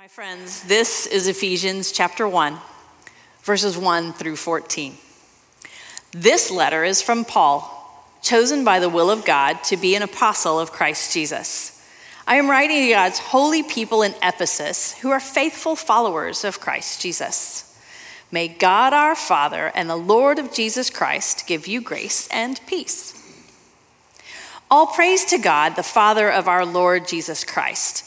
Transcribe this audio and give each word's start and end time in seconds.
My 0.00 0.08
friends, 0.08 0.62
this 0.62 1.04
is 1.04 1.28
Ephesians 1.28 1.92
chapter 1.92 2.26
1, 2.26 2.56
verses 3.42 3.76
1 3.76 4.14
through 4.14 4.36
14. 4.36 4.96
This 6.12 6.50
letter 6.50 6.84
is 6.84 7.02
from 7.02 7.26
Paul, 7.26 8.08
chosen 8.22 8.64
by 8.64 8.78
the 8.78 8.88
will 8.88 9.10
of 9.10 9.26
God 9.26 9.62
to 9.64 9.76
be 9.76 9.94
an 9.94 10.00
apostle 10.00 10.58
of 10.58 10.72
Christ 10.72 11.12
Jesus. 11.12 11.86
I 12.26 12.36
am 12.36 12.48
writing 12.48 12.86
to 12.86 12.94
God's 12.94 13.18
holy 13.18 13.62
people 13.62 14.00
in 14.00 14.14
Ephesus 14.22 14.98
who 15.00 15.10
are 15.10 15.20
faithful 15.20 15.76
followers 15.76 16.44
of 16.44 16.60
Christ 16.60 17.02
Jesus. 17.02 17.78
May 18.32 18.48
God 18.48 18.94
our 18.94 19.14
Father 19.14 19.70
and 19.74 19.90
the 19.90 19.96
Lord 19.96 20.38
of 20.38 20.50
Jesus 20.50 20.88
Christ 20.88 21.46
give 21.46 21.66
you 21.66 21.82
grace 21.82 22.26
and 22.28 22.58
peace. 22.66 23.12
All 24.70 24.86
praise 24.86 25.26
to 25.26 25.36
God, 25.36 25.76
the 25.76 25.82
Father 25.82 26.32
of 26.32 26.48
our 26.48 26.64
Lord 26.64 27.06
Jesus 27.06 27.44
Christ, 27.44 28.06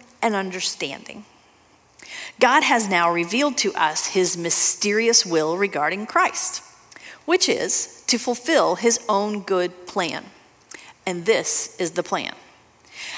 and 0.21 0.35
understanding. 0.35 1.25
God 2.39 2.63
has 2.63 2.89
now 2.89 3.11
revealed 3.11 3.57
to 3.57 3.73
us 3.73 4.07
his 4.07 4.37
mysterious 4.37 5.25
will 5.25 5.57
regarding 5.57 6.05
Christ, 6.05 6.63
which 7.25 7.47
is 7.47 8.03
to 8.07 8.17
fulfill 8.17 8.75
his 8.75 8.99
own 9.07 9.41
good 9.41 9.85
plan. 9.85 10.25
And 11.05 11.25
this 11.25 11.75
is 11.79 11.91
the 11.91 12.03
plan. 12.03 12.33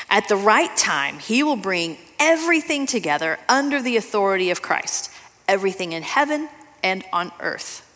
At 0.10 0.28
the 0.28 0.36
right 0.36 0.76
time, 0.78 1.20
he 1.20 1.44
will 1.44 1.56
bring 1.56 1.98
everything 2.20 2.86
together 2.86 3.40
under 3.50 3.82
the 3.82 3.98
authority 3.98 4.50
of 4.50 4.62
Christ, 4.62 5.12
everything 5.48 5.92
in 5.92 6.04
heaven 6.04 6.50
and 6.84 7.04
on 7.12 7.32
earth. 7.40 7.90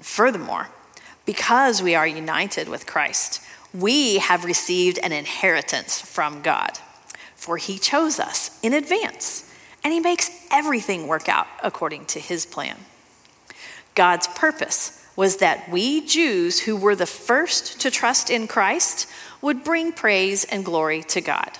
Furthermore, 0.00 0.68
because 1.24 1.82
we 1.82 1.94
are 1.94 2.06
united 2.06 2.68
with 2.68 2.86
Christ, 2.86 3.40
we 3.72 4.18
have 4.18 4.44
received 4.44 4.98
an 4.98 5.12
inheritance 5.12 6.00
from 6.00 6.42
God, 6.42 6.78
for 7.42 7.56
he 7.56 7.76
chose 7.76 8.20
us 8.20 8.56
in 8.62 8.72
advance 8.72 9.52
and 9.82 9.92
he 9.92 9.98
makes 9.98 10.30
everything 10.52 11.08
work 11.08 11.28
out 11.28 11.48
according 11.60 12.04
to 12.04 12.20
his 12.20 12.46
plan. 12.46 12.76
God's 13.96 14.28
purpose 14.28 15.04
was 15.16 15.38
that 15.38 15.68
we 15.68 16.06
Jews 16.06 16.60
who 16.60 16.76
were 16.76 16.94
the 16.94 17.04
first 17.04 17.80
to 17.80 17.90
trust 17.90 18.30
in 18.30 18.46
Christ 18.46 19.08
would 19.40 19.64
bring 19.64 19.90
praise 19.90 20.44
and 20.44 20.64
glory 20.64 21.02
to 21.02 21.20
God. 21.20 21.58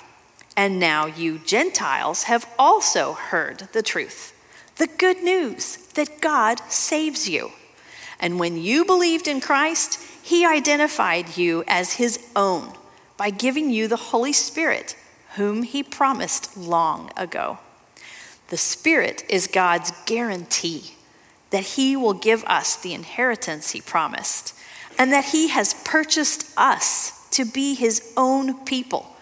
And 0.57 0.79
now 0.79 1.07
you 1.07 1.41
Gentiles 1.41 2.25
have 2.25 2.49
also 2.57 3.15
heard 3.15 3.69
the 3.73 3.83
truth, 3.83 4.33
the 4.77 4.87
good 4.87 5.21
news 5.21 5.79
that 5.95 6.21
God 6.21 6.61
saves 6.69 7.29
you. 7.29 7.51
And 8.21 8.39
when 8.39 8.57
you 8.57 8.85
believed 8.85 9.27
in 9.27 9.41
Christ, 9.41 10.01
he 10.23 10.47
identified 10.47 11.37
you 11.37 11.65
as 11.67 11.95
his 11.95 12.25
own 12.37 12.73
by 13.17 13.31
giving 13.31 13.71
you 13.71 13.89
the 13.89 13.97
Holy 13.97 14.33
Spirit, 14.33 14.95
whom 15.37 15.63
he 15.63 15.83
promised 15.83 16.57
long 16.57 17.11
ago. 17.17 17.59
The 18.49 18.57
Spirit 18.57 19.25
is 19.31 19.47
God's 19.47 19.93
guarantee 20.05 20.93
that 21.53 21.65
He 21.65 21.97
will 21.97 22.13
give 22.13 22.45
us 22.45 22.77
the 22.77 22.93
inheritance 22.93 23.71
He 23.71 23.81
promised 23.81 24.55
and 24.99 25.13
that 25.13 25.27
He 25.27 25.49
has 25.49 25.75
purchased 25.85 26.53
us 26.57 27.29
to 27.31 27.45
be 27.45 27.75
His 27.75 28.13
own 28.17 28.65
people. 28.65 29.17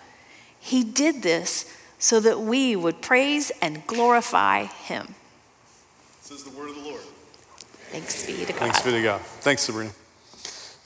He 0.59 0.83
did 0.83 1.23
this 1.23 1.77
so 1.99 2.19
that 2.21 2.41
we 2.41 2.75
would 2.75 3.03
praise 3.03 3.53
and 3.61 3.87
glorify 3.87 4.65
Him. 4.65 5.15
This 6.23 6.33
is 6.39 6.45
the 6.45 6.59
word 6.59 6.71
of 6.71 6.77
the 6.77 6.83
Lord. 6.83 7.03
Thanks 7.93 8.27
be 8.27 8.45
to 8.45 8.53
God. 8.53 8.59
Thanks 8.59 8.83
be 8.83 8.91
to 8.93 9.03
God. 9.03 9.21
Thanks, 9.21 9.63
Sabrina. 9.63 9.93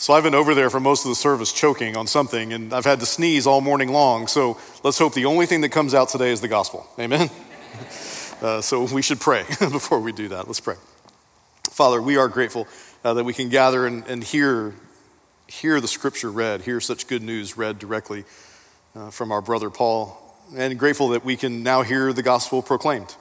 So 0.05 0.13
I've 0.13 0.23
been 0.23 0.35
over 0.35 0.55
there 0.55 0.69
for 0.69 0.81
most 0.81 1.07
of 1.07 1.09
the 1.09 1.15
service 1.15 1.51
choking 1.51 1.97
on 1.97 2.07
something, 2.07 2.53
and 2.53 2.75
I've 2.75 2.85
had 2.85 3.01
to 3.01 3.07
sneeze 3.07 3.47
all 3.47 3.63
morning 3.63 3.91
long. 3.91 4.27
So 4.27 4.59
let's 4.83 4.99
hope 4.99 5.15
the 5.15 5.25
only 5.25 5.47
thing 5.47 5.63
that 5.63 5.71
comes 5.71 5.95
out 5.95 6.11
today 6.11 6.31
is 6.31 6.43
the 6.43 6.49
gospel. 6.49 6.87
Amen. 7.01 7.31
Uh, 8.43 8.61
so 8.61 8.85
we 8.93 9.01
should 9.01 9.21
pray 9.21 9.45
before 9.59 9.99
we 10.01 10.13
do 10.13 10.29
that. 10.29 10.47
Let's 10.47 10.61
pray. 10.61 10.75
Father, 11.71 12.03
we 12.03 12.19
are 12.19 12.29
grateful 12.29 12.69
uh, 13.03 13.15
that 13.15 13.25
we 13.25 13.33
can 13.33 13.49
gather 13.49 13.87
and, 13.87 14.07
and, 14.07 14.23
hear, 14.23 14.75
hear 15.47 15.81
the 15.81 15.89
scripture 15.89 16.31
read, 16.31 16.61
hear 16.61 16.79
such 16.79 17.07
good 17.07 17.23
news 17.23 17.57
read 17.57 17.79
directly 17.79 18.25
uh, 18.95 19.09
from 19.09 19.33
our 19.33 19.41
brother 19.41 19.71
Paul, 19.71 20.21
and 20.55 20.79
grateful 20.79 21.09
that 21.11 21.25
we 21.25 21.37
can 21.39 21.63
now 21.63 21.83
hear 21.83 22.13
the 22.13 22.23
gospel 22.23 22.61
proclaimed. 22.61 23.15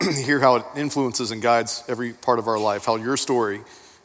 hear 0.02 0.40
how 0.40 0.56
it 0.56 0.64
influences 0.76 1.30
and 1.30 1.40
guides 1.40 1.82
every 1.88 2.12
part 2.12 2.38
of 2.38 2.46
our 2.46 2.58
life, 2.58 2.84
how 2.84 2.96
your 2.96 3.16
story 3.16 3.62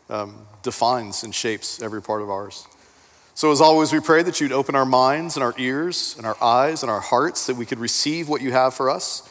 um, 0.10 0.36
defines 0.62 1.24
and 1.24 1.34
shapes 1.34 1.82
every 1.82 2.02
part 2.02 2.22
of 2.22 2.30
ours. 2.30 2.68
So, 3.36 3.52
as 3.52 3.62
always, 3.62 3.92
we 3.92 4.00
pray 4.00 4.24
that 4.24 4.40
you'd 4.40 4.52
open 4.52 4.76
our 4.76 4.86
minds 4.86 5.36
and 5.36 5.44
our 5.44 5.56
ears 5.58 6.16
and 6.18 6.26
our 6.26 6.42
eyes 6.42 6.84
and 6.84 6.92
our 6.92 7.00
hearts 7.00 7.48
that 7.48 7.56
we 7.56 7.66
could 7.66 7.80
receive 7.80 8.30
what 8.30 8.42
you 8.42 8.52
have 8.52 8.74
for 8.74 8.90
us 8.90 9.28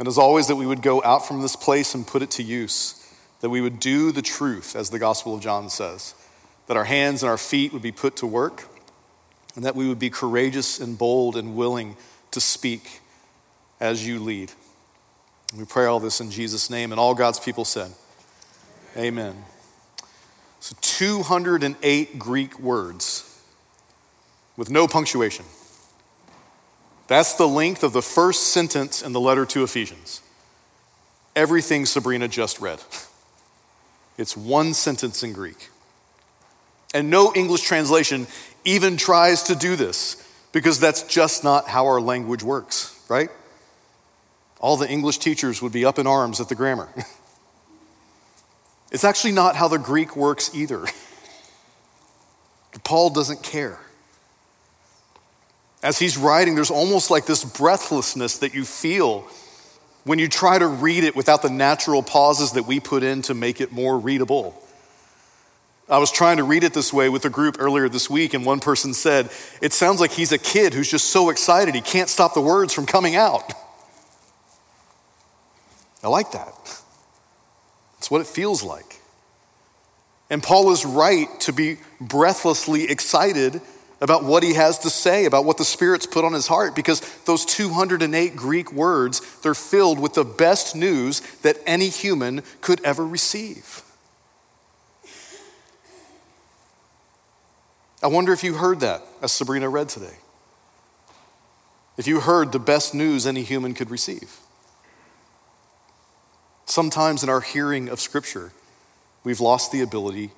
and 0.00 0.08
as 0.08 0.16
always, 0.16 0.46
that 0.46 0.56
we 0.56 0.64
would 0.64 0.80
go 0.80 1.02
out 1.02 1.28
from 1.28 1.42
this 1.42 1.54
place 1.54 1.94
and 1.94 2.06
put 2.06 2.22
it 2.22 2.30
to 2.32 2.42
use, 2.42 3.06
that 3.40 3.50
we 3.50 3.60
would 3.60 3.78
do 3.78 4.12
the 4.12 4.22
truth, 4.22 4.74
as 4.74 4.88
the 4.88 4.98
Gospel 4.98 5.34
of 5.34 5.42
John 5.42 5.68
says, 5.68 6.14
that 6.68 6.76
our 6.78 6.84
hands 6.84 7.22
and 7.22 7.28
our 7.28 7.36
feet 7.36 7.74
would 7.74 7.82
be 7.82 7.92
put 7.92 8.16
to 8.16 8.26
work, 8.26 8.66
and 9.54 9.62
that 9.66 9.76
we 9.76 9.86
would 9.86 9.98
be 9.98 10.08
courageous 10.08 10.80
and 10.80 10.96
bold 10.96 11.36
and 11.36 11.54
willing 11.54 11.98
to 12.30 12.40
speak 12.40 13.00
as 13.78 14.06
you 14.06 14.20
lead. 14.20 14.50
We 15.54 15.66
pray 15.66 15.84
all 15.84 16.00
this 16.00 16.18
in 16.18 16.30
Jesus' 16.30 16.70
name, 16.70 16.92
and 16.92 16.98
all 16.98 17.14
God's 17.14 17.38
people 17.38 17.66
said, 17.66 17.92
Amen. 18.96 19.36
So, 20.60 20.76
208 20.82 22.18
Greek 22.18 22.58
words 22.60 23.42
with 24.56 24.70
no 24.70 24.86
punctuation. 24.86 25.46
That's 27.06 27.34
the 27.34 27.48
length 27.48 27.82
of 27.82 27.92
the 27.92 28.02
first 28.02 28.48
sentence 28.48 29.02
in 29.02 29.12
the 29.12 29.20
letter 29.20 29.44
to 29.46 29.64
Ephesians. 29.64 30.20
Everything 31.34 31.86
Sabrina 31.86 32.28
just 32.28 32.60
read. 32.60 32.80
It's 34.18 34.36
one 34.36 34.74
sentence 34.74 35.22
in 35.22 35.32
Greek. 35.32 35.70
And 36.92 37.08
no 37.08 37.32
English 37.34 37.62
translation 37.62 38.26
even 38.66 38.98
tries 38.98 39.44
to 39.44 39.54
do 39.54 39.76
this 39.76 40.22
because 40.52 40.78
that's 40.78 41.02
just 41.04 41.42
not 41.42 41.68
how 41.68 41.86
our 41.86 42.02
language 42.02 42.42
works, 42.42 43.02
right? 43.08 43.30
All 44.60 44.76
the 44.76 44.90
English 44.90 45.18
teachers 45.18 45.62
would 45.62 45.72
be 45.72 45.86
up 45.86 45.98
in 45.98 46.06
arms 46.06 46.38
at 46.38 46.50
the 46.50 46.54
grammar. 46.54 46.90
It's 48.90 49.04
actually 49.04 49.32
not 49.32 49.56
how 49.56 49.68
the 49.68 49.78
Greek 49.78 50.16
works 50.16 50.50
either. 50.54 50.84
Paul 52.84 53.10
doesn't 53.10 53.42
care. 53.42 53.78
As 55.82 55.98
he's 55.98 56.16
writing, 56.16 56.54
there's 56.54 56.70
almost 56.70 57.10
like 57.10 57.26
this 57.26 57.44
breathlessness 57.44 58.38
that 58.38 58.54
you 58.54 58.64
feel 58.64 59.26
when 60.04 60.18
you 60.18 60.28
try 60.28 60.58
to 60.58 60.66
read 60.66 61.04
it 61.04 61.14
without 61.14 61.42
the 61.42 61.50
natural 61.50 62.02
pauses 62.02 62.52
that 62.52 62.66
we 62.66 62.80
put 62.80 63.02
in 63.02 63.22
to 63.22 63.34
make 63.34 63.60
it 63.60 63.72
more 63.72 63.98
readable. 63.98 64.60
I 65.88 65.98
was 65.98 66.12
trying 66.12 66.36
to 66.36 66.44
read 66.44 66.62
it 66.62 66.72
this 66.72 66.92
way 66.92 67.08
with 67.08 67.24
a 67.24 67.30
group 67.30 67.56
earlier 67.58 67.88
this 67.88 68.08
week, 68.08 68.32
and 68.32 68.46
one 68.46 68.60
person 68.60 68.94
said, 68.94 69.30
It 69.60 69.72
sounds 69.72 70.00
like 70.00 70.12
he's 70.12 70.32
a 70.32 70.38
kid 70.38 70.72
who's 70.72 70.90
just 70.90 71.06
so 71.06 71.30
excited 71.30 71.74
he 71.74 71.80
can't 71.80 72.08
stop 72.08 72.34
the 72.34 72.40
words 72.40 72.72
from 72.72 72.86
coming 72.86 73.16
out. 73.16 73.52
I 76.02 76.08
like 76.08 76.32
that. 76.32 76.79
What 78.10 78.20
it 78.20 78.26
feels 78.26 78.62
like. 78.62 79.00
And 80.28 80.42
Paul 80.42 80.70
is 80.72 80.84
right 80.84 81.28
to 81.40 81.52
be 81.52 81.78
breathlessly 82.00 82.84
excited 82.90 83.60
about 84.00 84.24
what 84.24 84.42
he 84.42 84.54
has 84.54 84.78
to 84.80 84.90
say, 84.90 85.26
about 85.26 85.44
what 85.44 85.58
the 85.58 85.64
Spirit's 85.64 86.06
put 86.06 86.24
on 86.24 86.32
his 86.32 86.46
heart, 86.46 86.74
because 86.74 87.00
those 87.24 87.44
208 87.44 88.34
Greek 88.34 88.72
words, 88.72 89.20
they're 89.42 89.54
filled 89.54 90.00
with 90.00 90.14
the 90.14 90.24
best 90.24 90.74
news 90.74 91.20
that 91.42 91.56
any 91.66 91.88
human 91.88 92.42
could 92.60 92.82
ever 92.84 93.06
receive. 93.06 93.82
I 98.02 98.06
wonder 98.06 98.32
if 98.32 98.42
you 98.42 98.54
heard 98.54 98.80
that 98.80 99.02
as 99.22 99.30
Sabrina 99.30 99.68
read 99.68 99.88
today. 99.88 100.16
If 101.96 102.08
you 102.08 102.20
heard 102.20 102.50
the 102.50 102.58
best 102.58 102.94
news 102.94 103.26
any 103.26 103.42
human 103.42 103.74
could 103.74 103.90
receive. 103.90 104.38
Sometimes 106.70 107.24
in 107.24 107.28
our 107.28 107.40
hearing 107.40 107.88
of 107.88 107.98
Scripture, 107.98 108.52
we've 109.24 109.40
lost 109.40 109.72
the 109.72 109.80
ability 109.80 110.30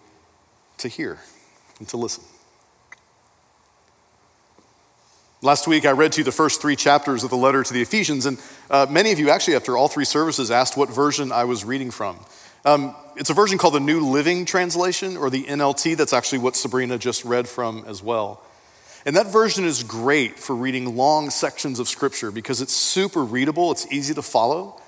to 0.79 0.89
hear 0.89 1.19
and 1.79 1.87
to 1.89 1.99
listen. 1.99 2.25
Last 5.43 5.67
week, 5.67 5.85
I 5.85 5.91
read 5.91 6.13
to 6.13 6.21
you 6.21 6.25
the 6.25 6.33
first 6.33 6.63
three 6.63 6.75
chapters 6.75 7.23
of 7.23 7.29
the 7.29 7.37
letter 7.37 7.63
to 7.63 7.75
the 7.75 7.83
Ephesians, 7.83 8.25
and 8.25 8.41
uh, 8.71 8.87
many 8.89 9.13
of 9.13 9.19
you, 9.19 9.29
actually, 9.29 9.57
after 9.57 9.77
all 9.77 9.89
three 9.89 10.07
services, 10.07 10.51
asked 10.51 10.75
what 10.75 10.89
version 10.89 11.33
I 11.33 11.45
was 11.45 11.67
reading 11.67 11.91
from. 11.91 12.19
Um, 12.65 12.97
it's 13.15 13.29
a 13.29 13.35
version 13.35 13.59
called 13.59 13.75
the 13.75 13.81
New 13.81 14.01
Living 14.01 14.47
Translation, 14.47 15.19
or 15.19 15.29
the 15.29 15.45
NLT. 15.45 15.99
That's 15.99 16.15
actually 16.15 16.39
what 16.39 16.57
Sabrina 16.57 16.97
just 16.97 17.27
read 17.27 17.47
from 17.47 17.85
as 17.87 18.03
well. 18.03 18.43
And 19.05 19.17
that 19.17 19.27
version 19.27 19.67
is 19.67 19.83
great 19.83 20.39
for 20.39 20.57
reading 20.57 20.97
long 20.97 21.29
sections 21.29 21.79
of 21.79 21.89
Scripture 21.89 22.31
because 22.31 22.63
it's 22.63 22.73
super 22.73 23.23
readable, 23.23 23.71
it's 23.71 23.87
easy 23.93 24.15
to 24.15 24.23
follow. 24.23 24.81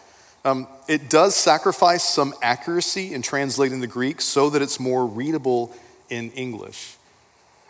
Um, 0.45 0.69
it 0.89 1.09
does 1.09 1.35
sacrifice 1.35 2.05
some 2.05 2.35
accuracy 2.43 3.15
in 3.15 3.23
translating 3.23 3.81
the 3.81 3.87
Greek 3.87 4.21
so 4.21 4.51
that 4.51 4.61
it's 4.61 4.79
more 4.79 5.07
readable 5.07 5.75
in 6.11 6.31
English. 6.33 6.97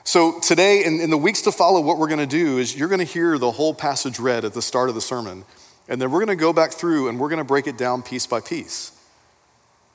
So, 0.03 0.39
today, 0.41 0.85
in, 0.85 1.01
in 1.01 1.09
the 1.09 1.17
weeks 1.17 1.43
to 1.43 1.53
follow, 1.53 1.81
what 1.81 1.99
we're 1.99 2.09
going 2.09 2.19
to 2.19 2.27
do 2.27 2.59
is 2.59 2.77
you're 2.77 2.89
going 2.89 2.99
to 2.99 3.05
hear 3.05 3.39
the 3.39 3.53
whole 3.53 3.73
passage 3.73 4.19
read 4.19 4.45
at 4.45 4.53
the 4.53 4.61
start 4.61 4.89
of 4.89 4.95
the 4.95 5.01
sermon. 5.01 5.45
And 5.89 6.01
then 6.01 6.11
we're 6.11 6.19
going 6.19 6.37
to 6.37 6.41
go 6.41 6.53
back 6.53 6.73
through 6.73 7.09
and 7.09 7.19
we're 7.19 7.29
going 7.29 7.39
to 7.39 7.45
break 7.45 7.67
it 7.67 7.79
down 7.79 8.03
piece 8.03 8.27
by 8.27 8.41
piece. 8.41 8.93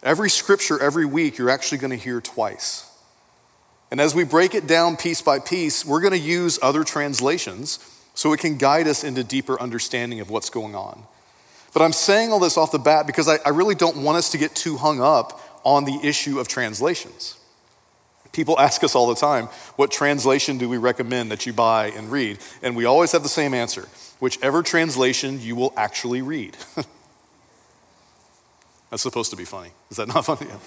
Every 0.02 0.30
scripture, 0.30 0.82
every 0.82 1.06
week, 1.06 1.38
you're 1.38 1.50
actually 1.50 1.80
going 1.80 1.92
to 1.92 1.98
hear 1.98 2.22
twice. 2.22 2.90
And 3.92 4.00
as 4.00 4.16
we 4.16 4.24
break 4.24 4.56
it 4.56 4.68
down 4.68 4.98
piece 4.98 5.22
by 5.22 5.40
piece, 5.40 5.86
we're 5.86 6.02
going 6.02 6.14
to 6.14 6.20
use 6.20 6.58
other 6.62 6.84
translations 6.84 7.80
so 8.14 8.34
it 8.34 8.40
can 8.40 8.58
guide 8.58 8.88
us 8.88 9.04
into 9.04 9.24
deeper 9.24 9.60
understanding 9.60 10.20
of 10.22 10.30
what's 10.30 10.50
going 10.50 10.76
on. 10.76 11.04
But 11.74 11.82
I'm 11.82 11.94
saying 11.94 12.32
all 12.32 12.40
this 12.40 12.58
off 12.58 12.72
the 12.72 12.80
bat 12.80 13.06
because 13.08 13.28
I, 13.28 13.38
I 13.46 13.50
really 13.50 13.76
don't 13.76 13.98
want 13.98 14.18
us 14.18 14.32
to 14.32 14.38
get 14.38 14.56
too 14.56 14.78
hung 14.78 15.02
up 15.02 15.42
on 15.64 15.86
the 15.86 16.00
issue 16.04 16.40
of 16.40 16.48
translations. 16.48 17.36
People 18.32 18.60
ask 18.60 18.84
us 18.84 18.96
all 18.96 19.08
the 19.08 19.16
time, 19.16 19.48
what 19.76 19.92
translation 19.92 20.58
do 20.58 20.70
we 20.70 20.78
recommend 20.78 21.32
that 21.32 21.46
you 21.46 21.54
buy 21.54 21.88
and 21.88 22.12
read? 22.12 22.38
And 22.62 22.76
we 22.76 22.86
always 22.86 23.12
have 23.12 23.24
the 23.24 23.30
same 23.30 23.54
answer 23.54 23.88
whichever 24.20 24.62
translation 24.62 25.42
you 25.42 25.56
will 25.56 25.74
actually 25.78 26.22
read. 26.22 26.58
That's 28.90 29.04
supposed 29.04 29.32
to 29.32 29.38
be 29.38 29.46
funny. 29.46 29.72
Is 29.90 29.98
that 29.98 30.08
not 30.08 30.26
funny? 30.26 30.48
Yeah. 30.48 30.58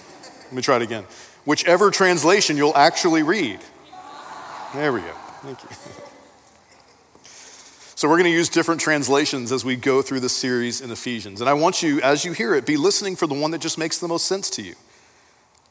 Let 0.45 0.53
me 0.53 0.61
try 0.61 0.77
it 0.77 0.81
again. 0.81 1.05
Whichever 1.45 1.91
translation 1.91 2.57
you'll 2.57 2.75
actually 2.75 3.23
read. 3.23 3.59
There 4.73 4.91
we 4.91 5.01
go. 5.01 5.13
Thank 5.41 5.61
you. 5.63 5.69
So, 8.03 8.09
we're 8.09 8.17
going 8.17 8.29
to 8.29 8.37
use 8.37 8.49
different 8.49 8.81
translations 8.81 9.53
as 9.53 9.63
we 9.63 9.77
go 9.77 10.01
through 10.01 10.19
the 10.19 10.27
series 10.27 10.81
in 10.81 10.91
Ephesians. 10.91 11.39
And 11.39 11.49
I 11.49 11.53
want 11.53 11.81
you, 11.81 12.01
as 12.01 12.25
you 12.25 12.33
hear 12.33 12.53
it, 12.53 12.65
be 12.65 12.75
listening 12.75 13.15
for 13.15 13.27
the 13.27 13.33
one 13.33 13.51
that 13.51 13.61
just 13.61 13.77
makes 13.77 13.97
the 13.97 14.09
most 14.09 14.25
sense 14.25 14.49
to 14.49 14.61
you. 14.61 14.75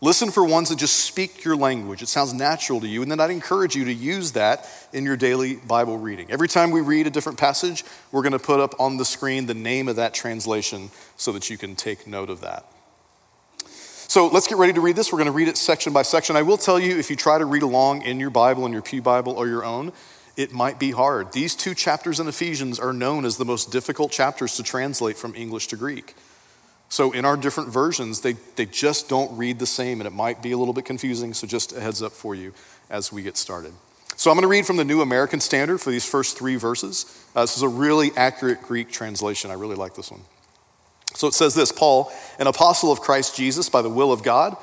Listen 0.01 0.31
for 0.31 0.43
ones 0.43 0.71
that 0.71 0.79
just 0.79 0.97
speak 0.97 1.45
your 1.45 1.57
language. 1.57 2.01
It 2.01 2.09
sounds 2.09 2.33
natural 2.33 2.81
to 2.81 2.89
you. 2.89 3.03
And 3.03 3.11
then 3.11 3.21
I'd 3.21 3.31
encourage 3.31 3.77
you 3.77 3.85
to 3.85 3.93
use 3.93 4.33
that 4.33 4.67
in 4.95 5.05
your 5.05 5.19
daily 5.19 5.57
Bible 5.57 5.99
reading. 5.99 6.31
Every 6.31 6.49
time 6.49 6.71
we 6.71 6.81
read 6.81 7.07
a 7.07 7.11
different 7.11 7.39
passage, 7.39 7.85
we're 8.13 8.23
going 8.23 8.33
to 8.33 8.39
put 8.39 8.61
up 8.61 8.81
on 8.81 8.97
the 8.97 9.05
screen 9.05 9.45
the 9.45 9.53
name 9.53 9.87
of 9.87 9.97
that 9.97 10.15
translation 10.15 10.89
so 11.19 11.33
that 11.33 11.51
you 11.51 11.59
can 11.59 11.77
take 11.77 12.07
note 12.07 12.31
of 12.31 12.41
that. 12.41 12.65
So 13.67 14.29
let's 14.29 14.47
get 14.47 14.57
ready 14.57 14.73
to 14.73 14.81
read 14.81 14.97
this. 14.97 15.13
We're 15.13 15.19
going 15.19 15.27
to 15.27 15.33
read 15.33 15.49
it 15.49 15.59
section 15.59 15.93
by 15.93 16.01
section. 16.01 16.35
I 16.35 16.43
will 16.43 16.57
tell 16.57 16.81
you, 16.81 16.99
if 16.99 17.11
you 17.11 17.17
try 17.17 17.37
to 17.37 17.45
read 17.45 17.63
along 17.63 18.03
in 18.03 18.19
your 18.19 18.31
Bible, 18.31 18.65
in 18.65 18.73
your 18.73 18.81
Pew 18.81 19.03
Bible, 19.03 19.35
or 19.35 19.49
your 19.49 19.67
own, 19.67 19.93
it 20.37 20.53
might 20.53 20.79
be 20.79 20.91
hard. 20.91 21.33
These 21.33 21.55
two 21.55 21.75
chapters 21.75 22.21
in 22.21 22.29
Ephesians 22.29 22.81
are 22.81 22.93
known 22.93 23.25
as 23.25 23.37
the 23.37 23.45
most 23.45 23.71
difficult 23.71 24.13
chapters 24.13 24.57
to 24.57 24.63
translate 24.63 25.17
from 25.17 25.35
English 25.35 25.67
to 25.69 25.77
Greek. 25.77 26.15
So 26.89 27.13
in 27.13 27.25
our 27.25 27.37
different 27.37 27.71
versions, 27.71 28.21
they, 28.21 28.35
they 28.57 28.67
just 28.67 29.09
don't 29.09 29.37
read 29.37 29.59
the 29.59 29.67
same, 29.67 30.01
and 30.01 30.07
it 30.07 30.13
might 30.13 30.43
be 30.43 30.53
a 30.53 30.59
little 30.59 30.75
bit 30.75 30.85
confusing. 30.85 31.33
So 31.33 31.47
just 31.47 31.73
a 31.73 31.81
heads 31.81 32.03
up 32.03 32.13
for 32.13 32.35
you 32.35 32.53
as 32.91 33.13
we 33.13 33.23
get 33.23 33.37
started. 33.37 33.73
So 34.17 34.31
I'm 34.31 34.37
going 34.37 34.43
to 34.43 34.49
read 34.49 34.67
from 34.67 34.77
the 34.77 34.85
New 34.85 35.01
American 35.01 35.41
Standard 35.41 35.79
for 35.79 35.91
these 35.91 36.09
first 36.09 36.37
three 36.37 36.57
verses. 36.57 37.07
Uh, 37.35 37.41
this 37.43 37.57
is 37.57 37.63
a 37.63 37.69
really 37.69 38.11
accurate 38.17 38.63
Greek 38.63 38.93
translation. 38.93 39.51
I 39.51 39.55
really 39.55 39.75
like 39.75 39.95
this 39.95 40.11
one. 40.11 40.21
So 41.15 41.27
it 41.27 41.35
says 41.35 41.55
this 41.55 41.73
Paul, 41.73 42.13
an 42.39 42.47
apostle 42.47 42.93
of 42.93 43.01
Christ 43.01 43.37
Jesus 43.37 43.69
by 43.69 43.83
the 43.83 43.91
will 43.91 44.13
of 44.13 44.23
God, 44.23 44.57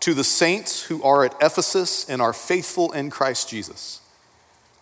to 0.00 0.14
the 0.14 0.24
saints 0.24 0.82
who 0.82 1.02
are 1.02 1.24
at 1.24 1.34
Ephesus 1.42 2.08
and 2.08 2.22
are 2.22 2.32
faithful 2.32 2.92
in 2.92 3.10
Christ 3.10 3.48
Jesus. 3.48 4.00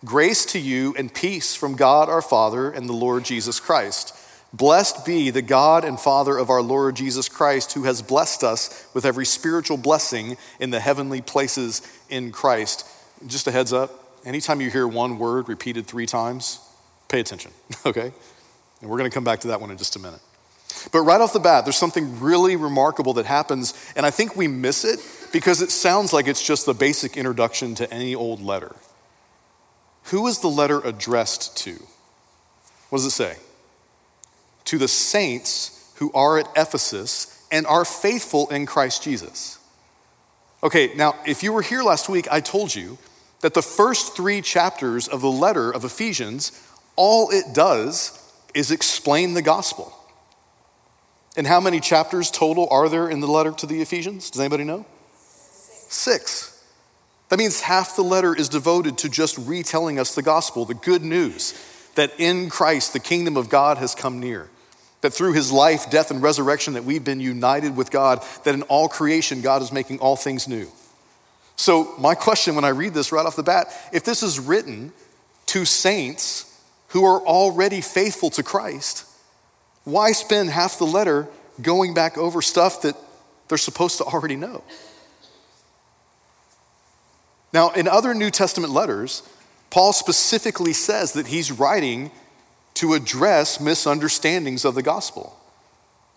Grace 0.05 0.45
to 0.45 0.59
you 0.59 0.95
and 0.97 1.13
peace 1.13 1.55
from 1.55 1.75
God 1.75 2.07
our 2.07 2.21
Father 2.21 2.71
and 2.71 2.87
the 2.87 2.93
Lord 2.93 3.25
Jesus 3.25 3.59
Christ. 3.59 4.15
Blessed 4.53 5.05
be 5.05 5.29
the 5.29 5.41
God 5.41 5.83
and 5.83 5.99
Father 5.99 6.37
of 6.37 6.49
our 6.49 6.61
Lord 6.61 6.95
Jesus 6.95 7.27
Christ, 7.27 7.73
who 7.73 7.83
has 7.83 8.01
blessed 8.01 8.43
us 8.43 8.87
with 8.93 9.05
every 9.05 9.25
spiritual 9.25 9.77
blessing 9.77 10.37
in 10.59 10.69
the 10.69 10.79
heavenly 10.79 11.21
places 11.21 11.81
in 12.09 12.31
Christ. 12.31 12.87
Just 13.27 13.47
a 13.47 13.51
heads 13.51 13.73
up 13.73 13.91
anytime 14.25 14.61
you 14.61 14.69
hear 14.69 14.87
one 14.87 15.19
word 15.19 15.49
repeated 15.49 15.85
three 15.85 16.05
times, 16.05 16.59
pay 17.09 17.19
attention, 17.19 17.51
okay? 17.85 18.11
And 18.81 18.89
we're 18.89 18.97
going 18.97 19.09
to 19.09 19.13
come 19.13 19.23
back 19.23 19.41
to 19.41 19.49
that 19.49 19.61
one 19.61 19.69
in 19.69 19.77
just 19.77 19.95
a 19.95 19.99
minute. 19.99 20.21
But 20.91 21.01
right 21.01 21.19
off 21.19 21.33
the 21.33 21.39
bat, 21.39 21.65
there's 21.65 21.77
something 21.77 22.21
really 22.21 22.55
remarkable 22.55 23.13
that 23.13 23.25
happens, 23.25 23.73
and 23.95 24.05
I 24.05 24.11
think 24.11 24.35
we 24.35 24.47
miss 24.47 24.85
it 24.85 25.05
because 25.33 25.61
it 25.61 25.71
sounds 25.71 26.13
like 26.13 26.27
it's 26.27 26.45
just 26.45 26.65
the 26.65 26.73
basic 26.73 27.17
introduction 27.17 27.75
to 27.75 27.93
any 27.93 28.15
old 28.15 28.41
letter. 28.41 28.75
Who 30.05 30.27
is 30.27 30.39
the 30.39 30.47
letter 30.47 30.79
addressed 30.79 31.57
to? 31.57 31.75
What 32.89 32.99
does 32.99 33.05
it 33.05 33.11
say? 33.11 33.37
to 34.69 34.77
the 34.77 34.87
saints 34.87 35.91
who 35.95 36.11
are 36.13 36.37
at 36.37 36.47
Ephesus 36.55 37.43
and 37.51 37.65
are 37.65 37.83
faithful 37.83 38.47
in 38.49 38.67
Christ 38.67 39.01
Jesus. 39.01 39.57
Okay, 40.61 40.91
now, 40.95 41.15
if 41.25 41.41
you 41.41 41.51
were 41.51 41.63
here 41.63 41.81
last 41.81 42.07
week, 42.07 42.27
I 42.31 42.39
told 42.39 42.75
you 42.75 42.99
that 43.41 43.55
the 43.55 43.63
first 43.63 44.15
three 44.15 44.43
chapters 44.43 45.07
of 45.07 45.21
the 45.21 45.31
letter 45.31 45.71
of 45.71 45.83
Ephesians, 45.83 46.51
all 46.95 47.31
it 47.31 47.45
does 47.55 48.31
is 48.53 48.69
explain 48.69 49.33
the 49.33 49.41
gospel. 49.41 49.91
And 51.35 51.47
how 51.47 51.59
many 51.59 51.79
chapters 51.79 52.29
total 52.29 52.67
are 52.69 52.89
there 52.89 53.09
in 53.09 53.21
the 53.21 53.27
letter 53.27 53.51
to 53.53 53.65
the 53.65 53.81
Ephesians? 53.81 54.29
Does 54.29 54.39
anybody 54.39 54.65
know? 54.65 54.85
Six. 55.17 56.48
That 57.29 57.39
means 57.39 57.61
half 57.61 57.95
the 57.95 58.03
letter 58.03 58.35
is 58.35 58.49
devoted 58.49 58.97
to 58.99 59.09
just 59.09 59.37
retelling 59.37 59.99
us 59.99 60.15
the 60.15 60.23
gospel, 60.23 60.65
the 60.65 60.73
good 60.73 61.03
news 61.03 61.53
that 61.95 62.11
in 62.19 62.49
Christ 62.49 62.93
the 62.93 62.99
kingdom 62.99 63.37
of 63.37 63.49
God 63.49 63.77
has 63.77 63.95
come 63.95 64.19
near. 64.19 64.49
That 65.01 65.13
through 65.13 65.33
his 65.33 65.51
life, 65.51 65.89
death, 65.89 66.11
and 66.11 66.21
resurrection, 66.21 66.73
that 66.73 66.83
we've 66.83 67.03
been 67.03 67.21
united 67.21 67.77
with 67.77 67.89
God, 67.89 68.23
that 68.43 68.53
in 68.53 68.63
all 68.63 68.89
creation, 68.89 69.41
God 69.41 69.61
is 69.61 69.71
making 69.71 69.99
all 69.99 70.17
things 70.17 70.47
new. 70.47 70.67
So, 71.55 71.93
my 71.97 72.15
question 72.15 72.55
when 72.55 72.65
I 72.65 72.69
read 72.69 72.93
this 72.93 73.11
right 73.11 73.25
off 73.25 73.35
the 73.35 73.43
bat 73.43 73.67
if 73.93 74.03
this 74.03 74.23
is 74.23 74.39
written 74.39 74.91
to 75.47 75.65
saints 75.65 76.45
who 76.89 77.05
are 77.05 77.21
already 77.21 77.81
faithful 77.81 78.29
to 78.31 78.43
Christ, 78.43 79.05
why 79.83 80.11
spend 80.11 80.49
half 80.49 80.77
the 80.77 80.85
letter 80.85 81.27
going 81.61 81.93
back 81.93 82.17
over 82.17 82.41
stuff 82.41 82.81
that 82.81 82.95
they're 83.47 83.57
supposed 83.57 83.97
to 83.99 84.05
already 84.05 84.35
know? 84.35 84.63
Now, 87.53 87.71
in 87.71 87.87
other 87.87 88.13
New 88.13 88.29
Testament 88.29 88.73
letters, 88.73 89.23
Paul 89.69 89.93
specifically 89.93 90.73
says 90.73 91.13
that 91.13 91.27
he's 91.27 91.51
writing 91.51 92.11
to 92.75 92.93
address 92.93 93.59
misunderstandings 93.59 94.65
of 94.65 94.75
the 94.75 94.83
gospel. 94.83 95.35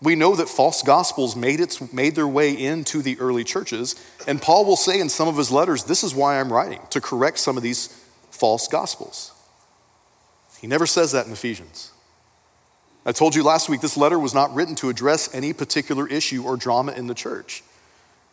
We 0.01 0.17
know 0.17 0.35
that 0.35 0.49
false 0.49 0.83
gospels 0.83 1.37
made, 1.37 1.61
its, 1.61 1.93
made 1.93 2.17
their 2.17 2.27
way 2.27 2.53
into 2.53 3.03
the 3.03 3.19
early 3.21 3.45
churches, 3.45 3.95
and 4.27 4.43
Paul 4.43 4.65
will 4.65 4.77
say 4.77 4.99
in 4.99 5.09
some 5.09 5.29
of 5.29 5.37
his 5.37 5.51
letters, 5.51 5.85
This 5.85 6.03
is 6.03 6.15
why 6.15 6.41
I'm 6.41 6.53
writing, 6.53 6.81
to 6.91 7.01
correct 7.01 7.39
some 7.39 7.57
of 7.57 7.62
these 7.62 7.87
false 8.31 8.67
gospels. 8.69 9.33
He 10.61 10.67
never 10.67 10.87
says 10.87 11.12
that 11.12 11.27
in 11.27 11.33
Ephesians. 11.33 11.93
I 13.05 13.12
told 13.12 13.35
you 13.35 13.43
last 13.43 13.69
week 13.69 13.81
this 13.81 13.97
letter 13.97 14.19
was 14.19 14.35
not 14.35 14.55
written 14.55 14.77
to 14.77 14.89
address 14.89 15.33
any 15.35 15.53
particular 15.53 16.07
issue 16.07 16.45
or 16.45 16.57
drama 16.57 16.93
in 16.93 17.09
the 17.09 17.15
church. 17.15 17.65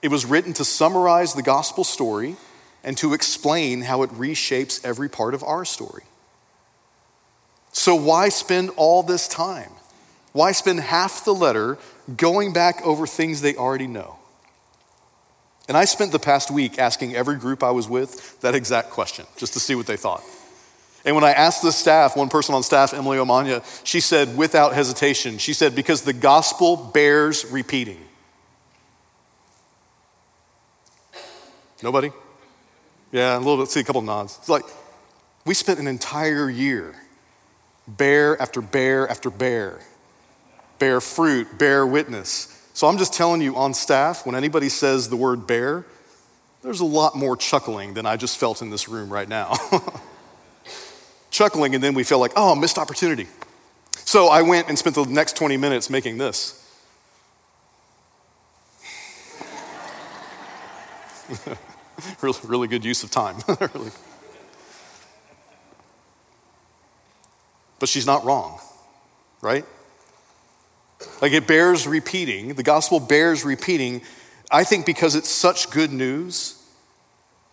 It 0.02 0.10
was 0.10 0.26
written 0.26 0.54
to 0.54 0.66
summarize 0.66 1.34
the 1.34 1.42
gospel 1.42 1.84
story 1.84 2.36
and 2.84 2.98
to 2.98 3.14
explain 3.14 3.82
how 3.82 4.04
it 4.04 4.10
reshapes 4.12 4.84
every 4.86 5.10
part 5.10 5.34
of 5.34 5.44
our 5.44 5.66
story. 5.66 6.04
So, 7.72 7.96
why 7.96 8.30
spend 8.30 8.72
all 8.78 9.04
this 9.04 9.28
time? 9.28 9.72
Why 10.32 10.52
spend 10.52 10.80
half 10.80 11.26
the 11.26 11.34
letter 11.34 11.78
going 12.16 12.54
back 12.54 12.82
over 12.86 13.06
things 13.08 13.42
they 13.42 13.56
already 13.56 13.88
know? 13.88 14.18
And 15.68 15.78
I 15.78 15.86
spent 15.86 16.12
the 16.12 16.20
past 16.20 16.50
week 16.50 16.80
asking 16.80 17.16
every 17.16 17.36
group 17.36 17.64
I 17.64 17.72
was 17.72 17.88
with 17.88 18.40
that 18.42 18.56
exact 18.56 18.90
question, 18.90 19.26
just 19.38 19.54
to 19.54 19.60
see 19.60 19.76
what 19.76 19.86
they 19.86 19.98
thought. 19.98 20.24
And 21.06 21.16
when 21.16 21.24
I 21.24 21.32
asked 21.32 21.62
the 21.62 21.72
staff, 21.72 22.18
one 22.18 22.28
person 22.28 22.56
on 22.56 22.64
staff, 22.64 22.94
Emily 22.94 23.18
Omanya, 23.18 23.64
she 23.86 24.00
said 24.00 24.36
without 24.36 24.74
hesitation, 24.74 25.38
she 25.38 25.54
said, 25.54 25.76
because 25.76 26.02
the 26.02 26.14
gospel 26.14 26.76
bears 26.76 27.46
repeating. 27.46 28.04
Nobody? 31.82 32.12
Yeah, 33.12 33.38
a 33.38 33.40
little 33.40 33.58
bit, 33.58 33.70
see 33.70 33.80
a 33.80 33.84
couple 33.84 34.02
nods. 34.02 34.38
It's 34.38 34.50
like, 34.50 34.66
we 35.46 35.54
spent 35.54 35.80
an 35.80 35.88
entire 35.88 36.50
year, 36.50 36.96
bear 37.88 38.40
after 38.42 38.62
bear 38.62 39.10
after 39.10 39.30
bear, 39.30 39.80
bear 40.78 41.02
fruit, 41.02 41.58
bear 41.58 41.88
witness. 41.88 42.56
So 42.74 42.88
I'm 42.88 42.98
just 42.98 43.14
telling 43.14 43.42
you 43.42 43.56
on 43.56 43.74
staff, 43.74 44.26
when 44.26 44.36
anybody 44.36 44.70
says 44.70 45.10
the 45.10 45.16
word 45.16 45.48
bear, 45.48 45.86
there's 46.62 46.82
a 46.82 46.86
lot 46.86 47.16
more 47.16 47.36
chuckling 47.36 47.94
than 47.94 48.06
I 48.06 48.16
just 48.16 48.38
felt 48.38 48.62
in 48.62 48.70
this 48.70 48.88
room 48.88 49.12
right 49.12 49.28
now. 49.28 49.56
chuckling, 51.32 51.74
and 51.74 51.84
then 51.84 51.94
we 51.94 52.04
feel 52.04 52.20
like, 52.20 52.34
oh, 52.36 52.54
missed 52.54 52.78
opportunity. 52.78 53.28
So 53.92 54.28
I 54.28 54.42
went 54.42 54.68
and 54.70 54.78
spent 54.78 54.96
the 54.96 55.06
next 55.06 55.36
20 55.36 55.58
minutes 55.58 55.90
making 55.90 56.18
this. 56.18 56.56
really, 62.22 62.40
really 62.46 62.68
good 62.68 62.86
use 62.86 63.04
of 63.04 63.12
time. 63.12 63.38
really. 63.74 63.92
But 67.80 67.90
she's 67.90 68.06
not 68.06 68.26
wrong, 68.26 68.60
right? 69.42 69.66
Like 71.22 71.32
it 71.32 71.48
bears 71.48 71.88
repeating. 71.88 72.56
The 72.56 72.64
gospel 72.64 73.00
bears 73.00 73.46
repeating. 73.46 74.02
I 74.52 74.64
think 74.64 74.86
because 74.86 75.16
it's 75.16 75.30
such 75.30 75.70
good 75.70 75.92
news 75.92 76.62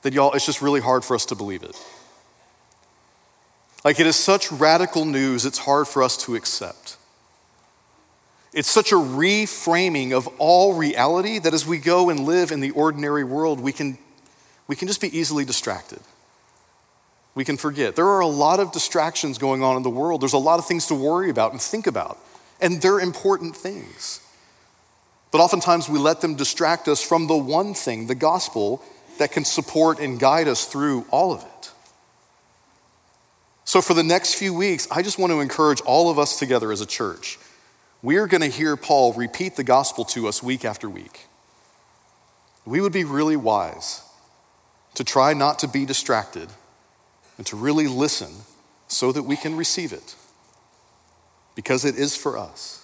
that 0.02 0.12
y'all, 0.12 0.32
it's 0.32 0.46
just 0.46 0.62
really 0.62 0.80
hard 0.80 1.04
for 1.04 1.14
us 1.14 1.26
to 1.26 1.34
believe 1.34 1.62
it. 1.62 1.76
Like 3.84 4.00
it 4.00 4.06
is 4.06 4.16
such 4.16 4.50
radical 4.50 5.04
news, 5.04 5.46
it's 5.46 5.58
hard 5.58 5.86
for 5.86 6.02
us 6.02 6.16
to 6.24 6.34
accept. 6.34 6.96
It's 8.52 8.70
such 8.70 8.90
a 8.90 8.96
reframing 8.96 10.12
of 10.12 10.26
all 10.38 10.74
reality 10.74 11.38
that 11.38 11.52
as 11.52 11.66
we 11.66 11.78
go 11.78 12.08
and 12.08 12.20
live 12.20 12.50
in 12.50 12.60
the 12.60 12.70
ordinary 12.70 13.22
world, 13.22 13.60
we 13.60 13.70
can, 13.70 13.98
we 14.68 14.76
can 14.76 14.88
just 14.88 15.00
be 15.00 15.16
easily 15.16 15.44
distracted. 15.44 16.00
We 17.34 17.44
can 17.44 17.56
forget. 17.56 17.96
There 17.96 18.06
are 18.06 18.20
a 18.20 18.26
lot 18.26 18.60
of 18.60 18.72
distractions 18.72 19.38
going 19.38 19.62
on 19.62 19.76
in 19.76 19.82
the 19.82 19.90
world. 19.90 20.22
There's 20.22 20.32
a 20.32 20.38
lot 20.38 20.58
of 20.58 20.66
things 20.66 20.86
to 20.86 20.94
worry 20.94 21.30
about 21.30 21.52
and 21.52 21.60
think 21.60 21.86
about, 21.86 22.18
and 22.60 22.80
they're 22.80 22.98
important 22.98 23.54
things. 23.54 24.20
But 25.30 25.40
oftentimes 25.40 25.88
we 25.88 25.98
let 25.98 26.22
them 26.22 26.34
distract 26.34 26.88
us 26.88 27.02
from 27.02 27.26
the 27.26 27.36
one 27.36 27.74
thing, 27.74 28.06
the 28.06 28.14
gospel, 28.14 28.82
that 29.18 29.32
can 29.32 29.44
support 29.44 30.00
and 30.00 30.18
guide 30.18 30.48
us 30.48 30.64
through 30.64 31.04
all 31.10 31.32
of 31.32 31.42
it. 31.42 31.70
So, 33.64 33.82
for 33.82 33.94
the 33.94 34.02
next 34.02 34.36
few 34.36 34.54
weeks, 34.54 34.86
I 34.90 35.02
just 35.02 35.18
want 35.18 35.32
to 35.32 35.40
encourage 35.40 35.80
all 35.82 36.08
of 36.08 36.18
us 36.18 36.38
together 36.38 36.72
as 36.72 36.80
a 36.80 36.86
church. 36.86 37.38
We 38.00 38.16
are 38.16 38.26
going 38.26 38.42
to 38.42 38.48
hear 38.48 38.76
Paul 38.76 39.12
repeat 39.12 39.56
the 39.56 39.64
gospel 39.64 40.04
to 40.06 40.28
us 40.28 40.42
week 40.42 40.64
after 40.64 40.88
week. 40.88 41.26
We 42.64 42.80
would 42.80 42.92
be 42.92 43.04
really 43.04 43.36
wise 43.36 44.05
to 44.96 45.04
try 45.04 45.34
not 45.34 45.58
to 45.60 45.68
be 45.68 45.84
distracted 45.84 46.48
and 47.36 47.46
to 47.46 47.54
really 47.54 47.86
listen 47.86 48.32
so 48.88 49.12
that 49.12 49.22
we 49.22 49.36
can 49.36 49.54
receive 49.54 49.92
it 49.92 50.16
because 51.54 51.84
it 51.84 51.96
is 51.96 52.16
for 52.16 52.36
us. 52.36 52.82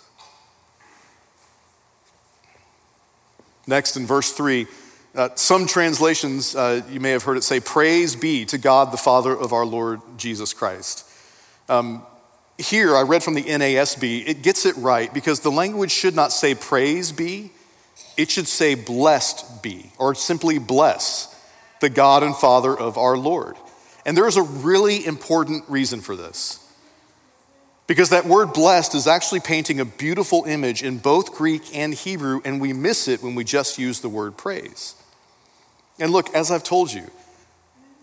Next, 3.66 3.97
in 3.97 4.07
verse 4.07 4.33
3, 4.33 4.66
uh, 5.14 5.28
some 5.37 5.66
translations, 5.66 6.54
uh, 6.54 6.83
you 6.90 7.00
may 7.00 7.11
have 7.11 7.23
heard 7.23 7.37
it 7.37 7.45
say, 7.45 7.61
Praise 7.61 8.14
be 8.14 8.45
to 8.47 8.59
God 8.59 8.92
the 8.92 8.97
Father 8.97 9.37
of 9.37 9.52
our 9.52 9.64
Lord 9.64 10.00
Jesus 10.19 10.52
Christ. 10.52 11.09
Um, 11.69 12.02
here, 12.59 12.95
I 12.95 13.02
read 13.02 13.23
from 13.23 13.35
the 13.35 13.45
NASB, 13.45 14.26
it 14.26 14.42
gets 14.42 14.66
it 14.66 14.76
right 14.76 15.12
because 15.14 15.40
the 15.40 15.50
language 15.50 15.90
should 15.90 16.14
not 16.14 16.33
say 16.33 16.54
praise 16.54 17.12
be, 17.12 17.52
it 18.16 18.31
should 18.31 18.49
say 18.49 18.75
blessed 18.75 19.62
be, 19.62 19.92
or 19.99 20.14
simply 20.14 20.59
bless 20.59 21.31
the 21.82 21.90
God 21.90 22.22
and 22.22 22.34
Father 22.34 22.74
of 22.74 22.96
our 22.96 23.18
Lord. 23.18 23.56
And 24.06 24.16
there 24.16 24.26
is 24.26 24.38
a 24.38 24.42
really 24.42 25.04
important 25.04 25.64
reason 25.68 26.00
for 26.00 26.16
this. 26.16 26.58
Because 27.86 28.08
that 28.10 28.24
word 28.24 28.54
blessed 28.54 28.94
is 28.94 29.06
actually 29.06 29.40
painting 29.40 29.80
a 29.80 29.84
beautiful 29.84 30.44
image 30.44 30.82
in 30.82 30.96
both 30.96 31.34
Greek 31.34 31.76
and 31.76 31.92
Hebrew, 31.92 32.40
and 32.44 32.60
we 32.60 32.72
miss 32.72 33.08
it 33.08 33.22
when 33.22 33.34
we 33.34 33.44
just 33.44 33.76
use 33.76 34.00
the 34.00 34.08
word 34.08 34.38
praise. 34.38 34.94
And 35.98 36.10
look, 36.10 36.34
as 36.34 36.50
I've 36.50 36.64
told 36.64 36.92
you, 36.92 37.10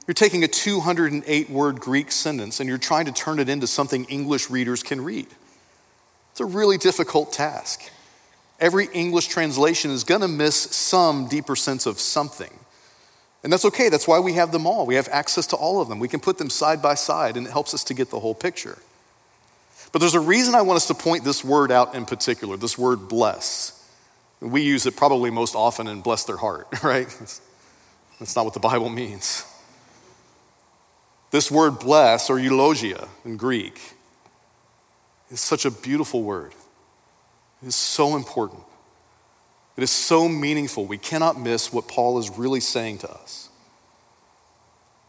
you're 0.06 0.14
taking 0.14 0.44
a 0.44 0.48
208 0.48 1.50
word 1.50 1.80
Greek 1.80 2.12
sentence 2.12 2.60
and 2.60 2.68
you're 2.68 2.78
trying 2.78 3.06
to 3.06 3.12
turn 3.12 3.40
it 3.40 3.48
into 3.48 3.68
something 3.68 4.06
English 4.06 4.50
readers 4.50 4.84
can 4.84 5.02
read. 5.02 5.28
It's 6.32 6.40
a 6.40 6.46
really 6.46 6.78
difficult 6.78 7.32
task. 7.32 7.82
Every 8.60 8.88
English 8.94 9.28
translation 9.28 9.92
is 9.92 10.04
going 10.04 10.22
to 10.22 10.28
miss 10.28 10.56
some 10.56 11.28
deeper 11.28 11.56
sense 11.56 11.86
of 11.86 12.00
something. 12.00 12.59
And 13.44 13.54
that's 13.54 13.66
okay. 13.66 13.90
That's 13.90 14.08
why 14.08 14.20
we 14.20 14.34
have 14.34 14.52
them 14.52 14.68
all. 14.68 14.86
We 14.86 14.96
have 14.96 15.08
access 15.12 15.48
to 15.48 15.56
all 15.56 15.82
of 15.82 15.88
them. 15.88 16.00
We 16.00 16.08
can 16.08 16.20
put 16.20 16.38
them 16.38 16.50
side 16.50 16.82
by 16.82 16.96
side, 16.96 17.38
and 17.38 17.48
it 17.48 17.52
helps 17.52 17.74
us 17.74 17.84
to 17.86 17.94
get 17.94 18.10
the 18.10 18.20
whole 18.20 18.36
picture. 18.36 18.78
But 19.92 20.00
there's 20.00 20.16
a 20.16 20.20
reason 20.20 20.56
I 20.56 20.62
want 20.62 20.78
us 20.78 20.88
to 20.88 20.94
point 20.94 21.24
this 21.24 21.44
word 21.44 21.72
out 21.72 21.96
in 21.96 22.06
particular 22.06 22.58
this 22.58 22.78
word 22.78 23.08
bless. 23.08 23.76
We 24.40 24.62
use 24.62 24.86
it 24.86 24.96
probably 24.96 25.32
most 25.32 25.56
often 25.56 25.88
in 25.88 26.02
bless 26.02 26.24
their 26.24 26.38
heart, 26.38 26.68
right? 26.84 27.08
That's 28.20 28.36
not 28.36 28.46
what 28.46 28.54
the 28.54 28.60
Bible 28.60 28.90
means. 28.90 29.46
This 31.32 31.52
word 31.52 31.80
bless, 31.80 32.30
or 32.30 32.40
eulogia 32.40 33.08
in 33.24 33.38
Greek, 33.38 33.80
is 35.30 35.40
such 35.40 35.66
a 35.66 35.72
beautiful 35.72 36.24
word. 36.24 36.54
It 37.62 37.68
is 37.68 37.76
so 37.76 38.16
important. 38.16 38.64
It 39.80 39.84
is 39.84 39.92
so 39.92 40.28
meaningful. 40.28 40.86
We 40.86 40.98
cannot 40.98 41.40
miss 41.40 41.72
what 41.72 41.88
Paul 41.88 42.20
is 42.20 42.30
really 42.30 42.60
saying 42.60 42.98
to 42.98 43.10
us. 43.10 43.48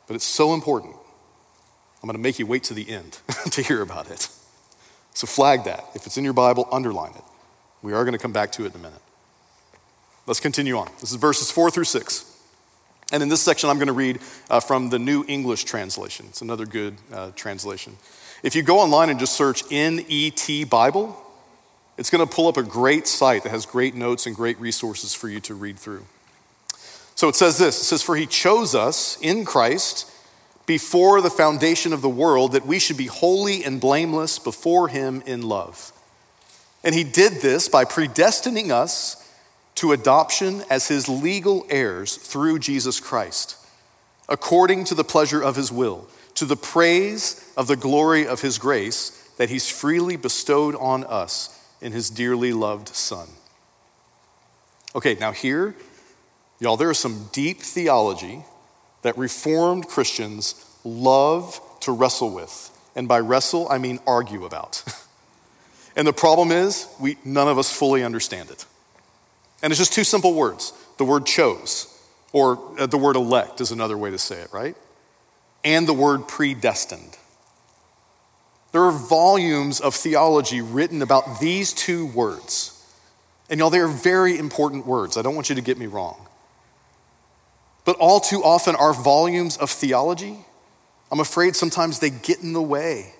But 0.06 0.14
it's 0.14 0.24
so 0.24 0.54
important. 0.54 0.94
I'm 0.94 2.06
going 2.06 2.14
to 2.14 2.22
make 2.22 2.38
you 2.38 2.46
wait 2.46 2.62
to 2.64 2.74
the 2.74 2.88
end 2.88 3.18
to 3.50 3.62
hear 3.62 3.82
about 3.82 4.08
it. 4.12 4.28
So 5.12 5.26
flag 5.26 5.64
that. 5.64 5.84
If 5.96 6.06
it's 6.06 6.16
in 6.16 6.22
your 6.22 6.34
Bible, 6.34 6.68
underline 6.70 7.14
it. 7.16 7.24
We 7.82 7.94
are 7.94 8.04
going 8.04 8.12
to 8.12 8.18
come 8.18 8.32
back 8.32 8.52
to 8.52 8.64
it 8.64 8.72
in 8.72 8.78
a 8.78 8.82
minute. 8.84 9.02
Let's 10.28 10.38
continue 10.38 10.76
on. 10.76 10.88
This 11.00 11.10
is 11.10 11.16
verses 11.16 11.50
four 11.50 11.72
through 11.72 11.82
six. 11.82 12.40
And 13.10 13.24
in 13.24 13.28
this 13.28 13.42
section, 13.42 13.70
I'm 13.70 13.78
going 13.78 13.88
to 13.88 13.92
read 13.92 14.20
uh, 14.48 14.60
from 14.60 14.90
the 14.90 15.00
New 15.00 15.24
English 15.26 15.64
Translation. 15.64 16.26
It's 16.28 16.42
another 16.42 16.64
good 16.64 16.96
uh, 17.12 17.32
translation. 17.34 17.96
If 18.44 18.54
you 18.54 18.62
go 18.62 18.78
online 18.78 19.10
and 19.10 19.18
just 19.18 19.32
search 19.32 19.68
NET 19.72 20.70
Bible, 20.70 21.20
it's 22.00 22.08
going 22.08 22.26
to 22.26 22.34
pull 22.34 22.48
up 22.48 22.56
a 22.56 22.62
great 22.62 23.06
site 23.06 23.42
that 23.42 23.50
has 23.50 23.66
great 23.66 23.94
notes 23.94 24.26
and 24.26 24.34
great 24.34 24.58
resources 24.58 25.14
for 25.14 25.28
you 25.28 25.38
to 25.40 25.54
read 25.54 25.78
through. 25.78 26.06
So 27.14 27.28
it 27.28 27.36
says 27.36 27.58
this 27.58 27.78
it 27.78 27.84
says, 27.84 28.02
For 28.02 28.16
he 28.16 28.24
chose 28.24 28.74
us 28.74 29.18
in 29.20 29.44
Christ 29.44 30.10
before 30.64 31.20
the 31.20 31.28
foundation 31.28 31.92
of 31.92 32.00
the 32.00 32.08
world 32.08 32.52
that 32.52 32.66
we 32.66 32.78
should 32.78 32.96
be 32.96 33.04
holy 33.04 33.62
and 33.62 33.82
blameless 33.82 34.38
before 34.38 34.88
him 34.88 35.22
in 35.26 35.42
love. 35.42 35.92
And 36.82 36.94
he 36.94 37.04
did 37.04 37.42
this 37.42 37.68
by 37.68 37.84
predestining 37.84 38.70
us 38.70 39.30
to 39.74 39.92
adoption 39.92 40.62
as 40.70 40.88
his 40.88 41.06
legal 41.06 41.66
heirs 41.68 42.16
through 42.16 42.60
Jesus 42.60 42.98
Christ, 42.98 43.58
according 44.26 44.84
to 44.84 44.94
the 44.94 45.04
pleasure 45.04 45.42
of 45.42 45.54
his 45.54 45.70
will, 45.70 46.08
to 46.36 46.46
the 46.46 46.56
praise 46.56 47.52
of 47.58 47.66
the 47.66 47.76
glory 47.76 48.26
of 48.26 48.40
his 48.40 48.56
grace 48.56 49.10
that 49.36 49.50
he's 49.50 49.68
freely 49.68 50.16
bestowed 50.16 50.74
on 50.76 51.04
us 51.04 51.58
in 51.80 51.92
his 51.92 52.10
dearly 52.10 52.52
loved 52.52 52.88
Son. 52.88 53.28
Okay, 54.94 55.16
now 55.20 55.32
here, 55.32 55.74
y'all, 56.58 56.76
there 56.76 56.90
is 56.90 56.98
some 56.98 57.28
deep 57.32 57.60
theology 57.60 58.44
that 59.02 59.16
Reformed 59.16 59.88
Christians 59.88 60.64
love 60.84 61.60
to 61.80 61.92
wrestle 61.92 62.30
with. 62.30 62.70
And 62.96 63.08
by 63.08 63.20
wrestle, 63.20 63.68
I 63.70 63.78
mean 63.78 63.98
argue 64.06 64.44
about. 64.44 64.82
and 65.96 66.06
the 66.06 66.12
problem 66.12 66.50
is, 66.50 66.88
we, 67.00 67.16
none 67.24 67.48
of 67.48 67.58
us 67.58 67.72
fully 67.72 68.02
understand 68.02 68.50
it. 68.50 68.66
And 69.62 69.70
it's 69.70 69.78
just 69.78 69.92
two 69.92 70.04
simple 70.04 70.34
words 70.34 70.72
the 70.98 71.04
word 71.04 71.24
chose, 71.24 71.86
or 72.32 72.58
uh, 72.78 72.86
the 72.86 72.98
word 72.98 73.16
elect 73.16 73.60
is 73.60 73.70
another 73.70 73.96
way 73.96 74.10
to 74.10 74.18
say 74.18 74.40
it, 74.40 74.52
right? 74.52 74.76
And 75.64 75.86
the 75.86 75.94
word 75.94 76.28
predestined. 76.28 77.16
There 78.72 78.82
are 78.82 78.92
volumes 78.92 79.80
of 79.80 79.94
theology 79.94 80.60
written 80.60 81.02
about 81.02 81.40
these 81.40 81.72
two 81.72 82.06
words. 82.06 82.76
And 83.48 83.58
y'all, 83.58 83.70
they 83.70 83.80
are 83.80 83.88
very 83.88 84.38
important 84.38 84.86
words. 84.86 85.16
I 85.16 85.22
don't 85.22 85.34
want 85.34 85.48
you 85.48 85.56
to 85.56 85.60
get 85.60 85.76
me 85.76 85.86
wrong. 85.86 86.26
But 87.84 87.96
all 87.96 88.20
too 88.20 88.42
often, 88.44 88.76
our 88.76 88.92
volumes 88.92 89.56
of 89.56 89.70
theology, 89.70 90.38
I'm 91.10 91.18
afraid 91.18 91.56
sometimes 91.56 91.98
they 91.98 92.10
get 92.10 92.42
in 92.42 92.52
the 92.52 92.62
way 92.62 93.14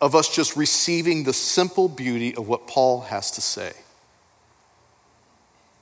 of 0.00 0.16
us 0.16 0.34
just 0.34 0.56
receiving 0.56 1.22
the 1.22 1.32
simple 1.32 1.88
beauty 1.88 2.34
of 2.34 2.48
what 2.48 2.66
Paul 2.66 3.02
has 3.02 3.30
to 3.32 3.40
say. 3.40 3.72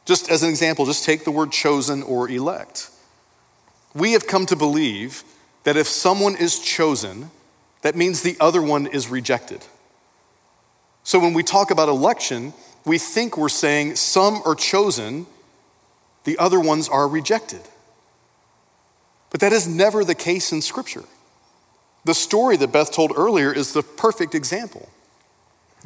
Just 0.04 0.30
as 0.30 0.42
an 0.42 0.50
example, 0.50 0.84
just 0.84 1.06
take 1.06 1.24
the 1.24 1.30
word 1.30 1.52
chosen 1.52 2.02
or 2.02 2.28
elect. 2.28 2.90
We 3.94 4.12
have 4.12 4.26
come 4.26 4.44
to 4.46 4.56
believe 4.56 5.24
that 5.64 5.78
if 5.78 5.86
someone 5.86 6.36
is 6.36 6.58
chosen, 6.58 7.30
that 7.82 7.96
means 7.96 8.22
the 8.22 8.36
other 8.40 8.62
one 8.62 8.86
is 8.86 9.08
rejected. 9.08 9.64
So 11.02 11.18
when 11.18 11.34
we 11.34 11.42
talk 11.42 11.70
about 11.70 11.88
election, 11.88 12.52
we 12.84 12.98
think 12.98 13.36
we're 13.36 13.48
saying 13.48 13.96
some 13.96 14.42
are 14.44 14.54
chosen, 14.54 15.26
the 16.24 16.38
other 16.38 16.60
ones 16.60 16.88
are 16.88 17.08
rejected. 17.08 17.62
But 19.30 19.40
that 19.40 19.52
is 19.52 19.66
never 19.66 20.04
the 20.04 20.14
case 20.14 20.52
in 20.52 20.60
Scripture. 20.60 21.04
The 22.04 22.14
story 22.14 22.56
that 22.56 22.72
Beth 22.72 22.92
told 22.92 23.12
earlier 23.16 23.52
is 23.52 23.72
the 23.72 23.82
perfect 23.82 24.34
example. 24.34 24.88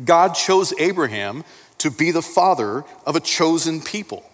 God 0.05 0.35
chose 0.35 0.73
Abraham 0.79 1.45
to 1.79 1.91
be 1.91 2.11
the 2.11 2.23
father 2.23 2.85
of 3.07 3.17
a 3.17 3.21
chosen 3.21 3.81
people. 3.81 4.25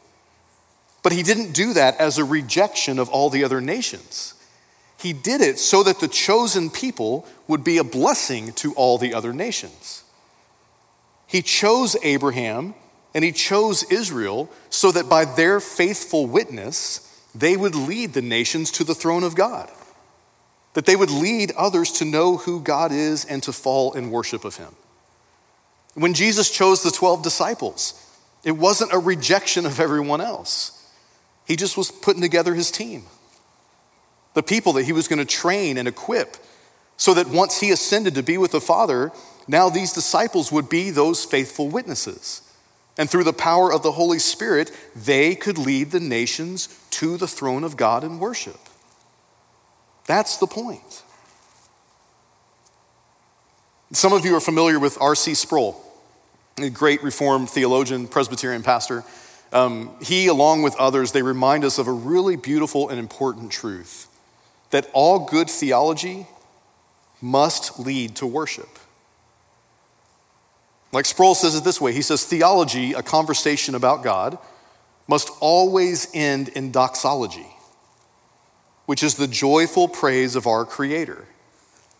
But 1.02 1.12
he 1.12 1.22
didn't 1.22 1.52
do 1.52 1.72
that 1.74 1.98
as 1.98 2.18
a 2.18 2.24
rejection 2.24 2.98
of 2.98 3.08
all 3.08 3.30
the 3.30 3.44
other 3.44 3.60
nations. 3.60 4.34
He 5.00 5.14
did 5.14 5.40
it 5.40 5.58
so 5.58 5.82
that 5.82 5.98
the 5.98 6.08
chosen 6.08 6.68
people 6.68 7.26
would 7.48 7.64
be 7.64 7.78
a 7.78 7.84
blessing 7.84 8.52
to 8.54 8.74
all 8.74 8.98
the 8.98 9.14
other 9.14 9.32
nations. 9.32 10.04
He 11.26 11.40
chose 11.40 11.96
Abraham 12.02 12.74
and 13.14 13.24
he 13.24 13.32
chose 13.32 13.82
Israel 13.84 14.50
so 14.68 14.92
that 14.92 15.08
by 15.08 15.24
their 15.24 15.58
faithful 15.58 16.26
witness, 16.26 17.06
they 17.34 17.56
would 17.56 17.74
lead 17.74 18.12
the 18.12 18.22
nations 18.22 18.70
to 18.72 18.84
the 18.84 18.94
throne 18.94 19.24
of 19.24 19.34
God. 19.34 19.70
That 20.74 20.84
they 20.84 20.96
would 20.96 21.10
lead 21.10 21.52
others 21.52 21.92
to 21.92 22.04
know 22.04 22.36
who 22.36 22.60
God 22.60 22.92
is 22.92 23.24
and 23.24 23.42
to 23.44 23.52
fall 23.52 23.94
in 23.94 24.10
worship 24.10 24.44
of 24.44 24.56
him. 24.56 24.74
When 25.94 26.14
Jesus 26.14 26.50
chose 26.50 26.82
the 26.82 26.90
12 26.90 27.22
disciples, 27.22 27.94
it 28.44 28.52
wasn't 28.52 28.92
a 28.92 28.98
rejection 28.98 29.64
of 29.64 29.80
everyone 29.80 30.20
else. 30.20 30.76
He 31.46 31.56
just 31.56 31.76
was 31.76 31.90
putting 31.90 32.22
together 32.22 32.54
his 32.54 32.70
team 32.70 33.04
the 34.34 34.42
people 34.42 34.72
that 34.74 34.84
he 34.84 34.92
was 34.92 35.08
going 35.08 35.18
to 35.18 35.24
train 35.24 35.76
and 35.76 35.88
equip, 35.88 36.36
so 36.96 37.14
that 37.14 37.28
once 37.28 37.60
he 37.60 37.70
ascended 37.70 38.14
to 38.14 38.22
be 38.22 38.38
with 38.38 38.52
the 38.52 38.60
Father, 38.60 39.10
now 39.48 39.68
these 39.68 39.92
disciples 39.92 40.52
would 40.52 40.68
be 40.68 40.90
those 40.90 41.24
faithful 41.24 41.68
witnesses. 41.68 42.42
And 42.98 43.08
through 43.08 43.24
the 43.24 43.32
power 43.32 43.72
of 43.72 43.82
the 43.82 43.92
Holy 43.92 44.18
Spirit, 44.18 44.70
they 44.94 45.34
could 45.34 45.56
lead 45.56 45.90
the 45.90 46.00
nations 46.00 46.68
to 46.90 47.16
the 47.16 47.26
throne 47.26 47.64
of 47.64 47.76
God 47.76 48.04
in 48.04 48.18
worship. 48.18 48.60
That's 50.06 50.36
the 50.36 50.46
point. 50.46 51.02
Some 53.92 54.12
of 54.12 54.24
you 54.24 54.36
are 54.36 54.40
familiar 54.40 54.78
with 54.78 54.98
R.C. 55.00 55.34
Sproul, 55.34 55.82
a 56.58 56.68
great 56.68 57.02
Reformed 57.02 57.48
theologian, 57.48 58.06
Presbyterian 58.06 58.62
pastor. 58.62 59.04
Um, 59.52 59.90
he, 60.02 60.26
along 60.26 60.62
with 60.62 60.76
others, 60.76 61.12
they 61.12 61.22
remind 61.22 61.64
us 61.64 61.78
of 61.78 61.88
a 61.88 61.92
really 61.92 62.36
beautiful 62.36 62.88
and 62.88 63.00
important 63.00 63.50
truth 63.50 64.06
that 64.70 64.88
all 64.92 65.26
good 65.26 65.50
theology 65.50 66.26
must 67.20 67.78
lead 67.78 68.16
to 68.16 68.26
worship. 68.26 68.78
Like 70.92 71.04
Sproul 71.04 71.34
says 71.34 71.54
it 71.54 71.64
this 71.64 71.80
way 71.80 71.92
he 71.92 72.02
says, 72.02 72.24
Theology, 72.24 72.92
a 72.92 73.02
conversation 73.02 73.74
about 73.74 74.02
God, 74.02 74.38
must 75.06 75.30
always 75.40 76.08
end 76.14 76.48
in 76.48 76.70
doxology, 76.70 77.46
which 78.86 79.02
is 79.02 79.14
the 79.14 79.26
joyful 79.26 79.88
praise 79.88 80.36
of 80.36 80.46
our 80.46 80.64
Creator. 80.64 81.26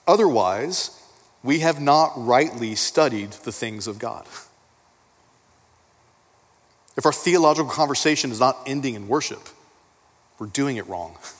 Otherwise, 0.06 0.96
we 1.42 1.60
have 1.60 1.80
not 1.80 2.12
rightly 2.16 2.74
studied 2.74 3.32
the 3.32 3.52
things 3.52 3.86
of 3.86 3.98
God. 3.98 4.26
If 6.96 7.06
our 7.06 7.12
theological 7.12 7.70
conversation 7.70 8.30
is 8.30 8.40
not 8.40 8.58
ending 8.66 8.94
in 8.94 9.08
worship, 9.08 9.48
we're 10.38 10.48
doing 10.48 10.76
it 10.76 10.86
wrong. 10.86 11.16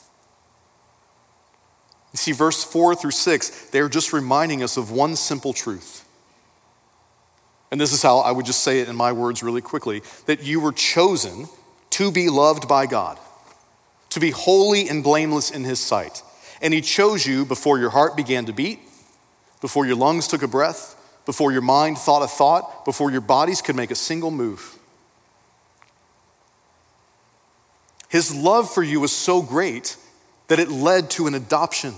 You 2.12 2.16
see, 2.16 2.32
verse 2.32 2.64
4 2.64 2.94
through 2.94 3.12
6, 3.12 3.70
they're 3.70 3.88
just 3.88 4.12
reminding 4.12 4.62
us 4.62 4.76
of 4.76 4.90
one 4.90 5.16
simple 5.16 5.52
truth. 5.52 6.04
And 7.70 7.80
this 7.80 7.92
is 7.92 8.02
how 8.02 8.18
I 8.18 8.32
would 8.32 8.46
just 8.46 8.64
say 8.64 8.80
it 8.80 8.88
in 8.88 8.96
my 8.96 9.12
words 9.12 9.42
really 9.42 9.60
quickly 9.60 10.02
that 10.26 10.42
you 10.42 10.60
were 10.60 10.72
chosen 10.72 11.46
to 11.90 12.10
be 12.10 12.28
loved 12.28 12.66
by 12.66 12.86
God, 12.86 13.18
to 14.10 14.20
be 14.20 14.30
holy 14.30 14.88
and 14.88 15.04
blameless 15.04 15.50
in 15.50 15.62
His 15.62 15.78
sight. 15.78 16.22
And 16.60 16.74
He 16.74 16.80
chose 16.80 17.26
you 17.26 17.44
before 17.44 17.78
your 17.78 17.90
heart 17.90 18.16
began 18.16 18.46
to 18.46 18.52
beat, 18.52 18.80
before 19.60 19.86
your 19.86 19.96
lungs 19.96 20.26
took 20.26 20.42
a 20.42 20.48
breath, 20.48 20.96
before 21.26 21.52
your 21.52 21.62
mind 21.62 21.96
thought 21.96 22.22
a 22.22 22.26
thought, 22.26 22.84
before 22.84 23.12
your 23.12 23.20
bodies 23.20 23.62
could 23.62 23.76
make 23.76 23.92
a 23.92 23.96
single 23.96 24.32
move. 24.32 24.78
His 28.08 28.34
love 28.34 28.68
for 28.68 28.82
you 28.82 28.98
was 28.98 29.12
so 29.12 29.40
great 29.40 29.96
that 30.50 30.58
it 30.58 30.68
led 30.68 31.08
to 31.10 31.28
an 31.28 31.34
adoption. 31.36 31.94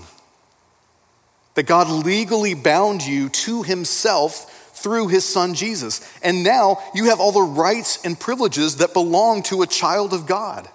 That 1.55 1.63
God 1.65 1.89
legally 1.89 2.53
bound 2.53 3.01
you 3.01 3.29
to 3.29 3.63
himself 3.63 4.75
through 4.75 5.07
his 5.07 5.27
son 5.27 5.55
Jesus. 5.55 6.07
And 6.21 6.43
now 6.43 6.77
you 6.93 7.05
have 7.05 7.19
all 7.19 7.31
the 7.31 7.41
rights 7.41 8.05
and 8.05 8.17
privileges 8.17 8.77
that 8.77 8.93
belong 8.93 9.41
to 9.43 9.63
a 9.63 9.67
child 9.67 10.13
of 10.13 10.27
God. 10.27 10.69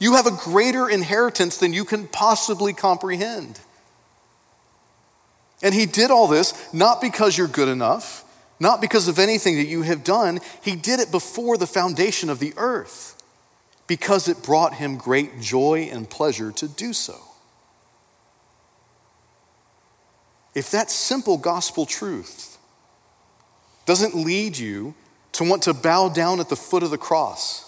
You 0.00 0.14
have 0.14 0.26
a 0.26 0.32
greater 0.32 0.88
inheritance 0.88 1.58
than 1.58 1.72
you 1.72 1.84
can 1.84 2.08
possibly 2.08 2.72
comprehend. 2.72 3.60
And 5.62 5.76
he 5.76 5.86
did 5.86 6.10
all 6.10 6.26
this 6.26 6.54
not 6.72 7.00
because 7.00 7.38
you're 7.38 7.46
good 7.46 7.68
enough, 7.68 8.24
not 8.58 8.80
because 8.80 9.06
of 9.06 9.20
anything 9.20 9.58
that 9.58 9.68
you 9.68 9.82
have 9.82 10.02
done. 10.02 10.40
He 10.60 10.74
did 10.74 10.98
it 10.98 11.12
before 11.12 11.56
the 11.56 11.68
foundation 11.68 12.30
of 12.30 12.40
the 12.40 12.52
earth 12.56 13.15
because 13.86 14.28
it 14.28 14.42
brought 14.42 14.74
him 14.74 14.96
great 14.96 15.40
joy 15.40 15.88
and 15.92 16.08
pleasure 16.08 16.50
to 16.52 16.66
do 16.68 16.92
so. 16.92 17.20
If 20.54 20.70
that 20.70 20.90
simple 20.90 21.36
gospel 21.36 21.84
truth 21.84 22.56
doesn't 23.84 24.14
lead 24.14 24.56
you 24.56 24.94
to 25.32 25.44
want 25.44 25.62
to 25.64 25.74
bow 25.74 26.08
down 26.08 26.40
at 26.40 26.48
the 26.48 26.56
foot 26.56 26.82
of 26.82 26.90
the 26.90 26.98
cross, 26.98 27.62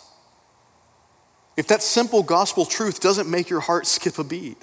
if 1.56 1.66
that 1.68 1.82
simple 1.82 2.22
gospel 2.22 2.64
truth 2.64 3.00
doesn't 3.00 3.28
make 3.28 3.50
your 3.50 3.60
heart 3.60 3.86
skip 3.86 4.18
a 4.18 4.24
beat, 4.24 4.56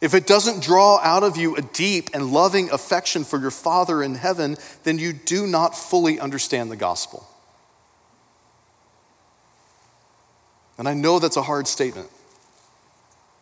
if 0.00 0.14
it 0.14 0.26
doesn't 0.26 0.62
draw 0.62 0.98
out 1.02 1.24
of 1.24 1.36
you 1.36 1.56
a 1.56 1.62
deep 1.62 2.10
and 2.14 2.32
loving 2.32 2.70
affection 2.70 3.22
for 3.22 3.38
your 3.38 3.50
Father 3.50 4.02
in 4.02 4.14
heaven, 4.14 4.56
then 4.84 4.98
you 4.98 5.12
do 5.12 5.46
not 5.46 5.76
fully 5.76 6.18
understand 6.18 6.70
the 6.70 6.76
gospel. 6.76 7.27
And 10.78 10.88
I 10.88 10.94
know 10.94 11.18
that's 11.18 11.36
a 11.36 11.42
hard 11.42 11.66
statement, 11.66 12.08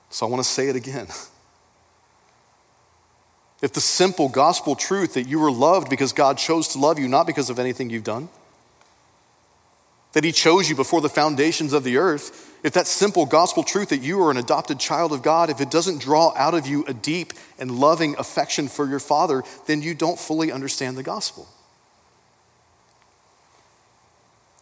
so 0.09 0.27
I 0.27 0.31
want 0.31 0.43
to 0.43 0.49
say 0.49 0.69
it 0.69 0.77
again. 0.77 1.07
If 3.63 3.73
the 3.73 3.81
simple 3.81 4.29
gospel 4.29 4.77
truth 4.77 5.15
that 5.15 5.27
you 5.27 5.41
were 5.41 5.51
loved 5.51 5.89
because 5.89 6.13
God 6.13 6.37
chose 6.37 6.69
to 6.69 6.79
love 6.79 6.99
you, 6.99 7.09
not 7.09 7.27
because 7.27 7.49
of 7.49 7.59
anything 7.59 7.89
you've 7.89 8.05
done, 8.05 8.29
that 10.13 10.25
He 10.25 10.33
chose 10.33 10.69
you 10.69 10.77
before 10.77 11.01
the 11.01 11.09
foundations 11.09 11.73
of 11.73 11.83
the 11.83 11.97
earth, 11.97 12.55
if 12.63 12.75
that 12.75 12.87
simple 12.87 13.25
gospel 13.25 13.63
truth 13.63 13.89
that 13.91 14.03
you 14.03 14.23
are 14.23 14.31
an 14.31 14.37
adopted 14.37 14.79
child 14.79 15.13
of 15.13 15.23
God, 15.23 15.51
if 15.51 15.61
it 15.61 15.71
doesn't 15.71 16.03
draw 16.03 16.35
out 16.37 16.53
of 16.53 16.67
you 16.67 16.85
a 16.87 16.93
deep 16.93 17.33
and 17.59 17.71
loving 17.71 18.15
affection 18.19 18.69
for 18.69 18.87
your 18.87 19.01
Father, 19.01 19.43
then 19.67 19.81
you 19.83 19.95
don't 19.95 20.19
fully 20.19 20.53
understand 20.53 20.97
the 20.97 21.03
gospel. 21.03 21.49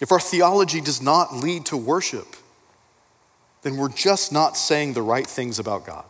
If 0.01 0.13
our 0.13 0.21
theology 0.21 0.81
does 0.81 1.03
not 1.03 1.35
lead 1.35 1.67
to 1.67 1.77
worship, 1.77 2.37
then 3.65 3.79
we're 3.79 3.89
just 3.89 4.31
not 4.31 4.57
saying 4.57 4.93
the 4.93 5.03
right 5.03 5.27
things 5.27 5.59
about 5.59 5.85
God. 5.87 6.05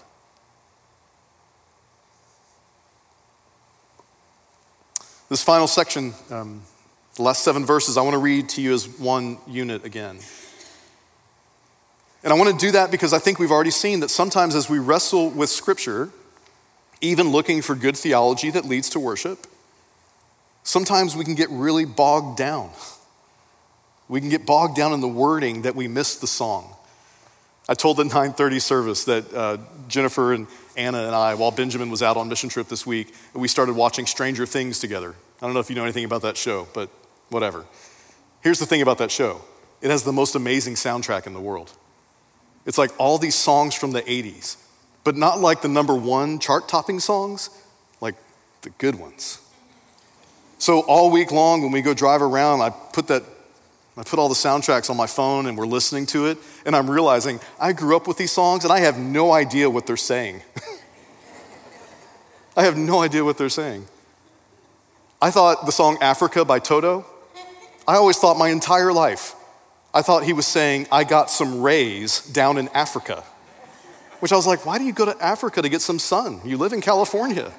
This 5.31 5.43
final 5.43 5.69
section, 5.69 6.13
um, 6.31 6.63
the 7.15 7.23
last 7.23 7.43
seven 7.45 7.65
verses, 7.65 7.97
I 7.97 8.03
want 8.03 8.15
to 8.15 8.19
read 8.19 8.49
to 8.51 8.61
you 8.61 8.75
as 8.75 8.87
one 8.87 9.39
unit 9.47 9.85
again. 9.85 10.19
And 12.25 12.33
I 12.33 12.37
want 12.37 12.51
to 12.51 12.67
do 12.67 12.73
that 12.73 12.91
because 12.91 13.13
I 13.13 13.19
think 13.19 13.39
we've 13.39 13.53
already 13.53 13.71
seen 13.71 14.01
that 14.01 14.11
sometimes 14.11 14.55
as 14.57 14.69
we 14.69 14.81
wrestle 14.81 15.31
with 15.31 15.49
Scripture, 15.49 16.11
even 17.01 17.31
looking 17.31 17.63
for 17.63 17.77
good 17.77 17.97
theology 17.97 18.51
that 18.51 18.65
leads 18.65 18.91
to 18.91 19.01
worship, 19.01 19.47
sometimes 20.65 21.15
we 21.15 21.25
can 21.25 21.37
get 21.37 21.49
really 21.51 21.85
bogged 21.85 22.37
down. 22.37 22.71
We 24.09 24.21
can 24.21 24.29
get 24.29 24.45
bogged 24.45 24.77
down 24.77 24.93
in 24.93 25.01
the 25.01 25.09
wording 25.09 25.63
that 25.63 25.77
we 25.77 25.87
miss 25.87 26.17
the 26.17 26.27
song. 26.27 26.74
I 27.69 27.75
told 27.75 27.97
the 27.97 28.05
9:30 28.05 28.61
service 28.61 29.05
that 29.05 29.33
uh, 29.35 29.59
Jennifer 29.89 30.33
and 30.33 30.47
Anna 30.77 31.07
and 31.07 31.15
I, 31.15 31.35
while 31.35 31.51
Benjamin 31.51 31.91
was 31.91 32.03
out 32.03 32.17
on 32.17 32.29
mission 32.29 32.49
trip 32.49 32.69
this 32.69 32.87
week, 32.87 33.15
we 33.33 33.49
started 33.49 33.75
watching 33.75 34.07
Stranger 34.07 34.47
Things 34.47 34.79
together. 34.79 35.15
I 35.41 35.47
don't 35.47 35.55
know 35.55 35.61
if 35.61 35.71
you 35.71 35.77
know 35.77 35.85
anything 35.85 36.05
about 36.05 36.23
that 36.23 36.37
show, 36.37 36.69
but 36.75 36.91
whatever. 37.31 37.65
Here's 38.43 38.59
the 38.59 38.67
thing 38.67 38.83
about 38.83 38.99
that 38.99 39.11
show: 39.11 39.43
it 39.81 39.91
has 39.91 40.03
the 40.03 40.13
most 40.13 40.35
amazing 40.35 40.75
soundtrack 40.75 41.27
in 41.27 41.33
the 41.33 41.41
world. 41.41 41.73
It's 42.67 42.79
like 42.79 42.91
all 42.99 43.19
these 43.19 43.35
songs 43.35 43.75
from 43.75 43.93
the 43.93 44.03
80s, 44.03 44.57
but 45.05 45.17
not 45.17 45.39
like 45.39 45.61
the 45.61 45.69
number 45.69 45.95
one 45.95 46.39
chart-topping 46.39 47.01
songs, 47.01 47.51
like 48.01 48.15
the 48.63 48.71
good 48.71 48.95
ones. 48.95 49.39
So 50.59 50.81
all 50.81 51.11
week 51.11 51.31
long, 51.31 51.63
when 51.63 51.73
we 51.73 51.83
go 51.83 51.93
drive 51.93 52.23
around, 52.23 52.63
I 52.63 52.71
put 52.71 53.09
that 53.09 53.23
I 53.97 54.03
put 54.03 54.19
all 54.19 54.29
the 54.29 54.35
soundtracks 54.35 54.91
on 54.91 54.97
my 54.97 55.07
phone 55.07 55.47
and 55.47 55.57
we're 55.57 55.67
listening 55.67 56.07
to 56.07 56.27
it, 56.27 56.39
and 56.67 56.75
I'm 56.75 56.91
realizing 56.91 57.39
I 57.61 57.73
grew 57.73 57.97
up 57.97 58.09
with 58.09 58.17
these 58.17 58.33
songs 58.33 58.65
and 58.65 58.73
I 58.73 58.81
have 58.81 58.99
no 58.99 59.33
idea 59.33 59.71
what 59.71 59.87
they're 59.87 59.97
saying. 59.97 60.43
I 62.57 62.65
have 62.65 62.77
no 62.77 63.03
idea 63.03 63.25
what 63.25 63.39
they're 63.39 63.49
saying. 63.49 63.87
I 65.23 65.31
thought 65.31 65.65
the 65.65 65.73
song 65.73 65.99
Africa 66.01 66.45
by 66.45 66.59
Toto, 66.59 67.07
I 67.87 67.95
always 67.95 68.19
thought 68.19 68.37
my 68.37 68.49
entire 68.49 68.93
life, 68.93 69.37
I 69.93 70.03
thought 70.03 70.25
he 70.25 70.33
was 70.33 70.47
saying, 70.47 70.89
I 70.91 71.05
got 71.05 71.31
some 71.31 71.63
rays 71.63 72.21
down 72.21 72.59
in 72.59 72.69
Africa. 72.69 73.23
Which 74.19 74.33
I 74.33 74.37
was 74.37 74.47
like, 74.47 74.67
why 74.67 74.79
do 74.79 74.85
you 74.85 74.93
go 74.93 75.05
to 75.05 75.25
Africa 75.25 75.63
to 75.63 75.69
get 75.69 75.83
some 75.83 75.99
sun? 75.99 76.41
You 76.45 76.57
live 76.57 76.73
in 76.73 76.81
California. 76.81 77.53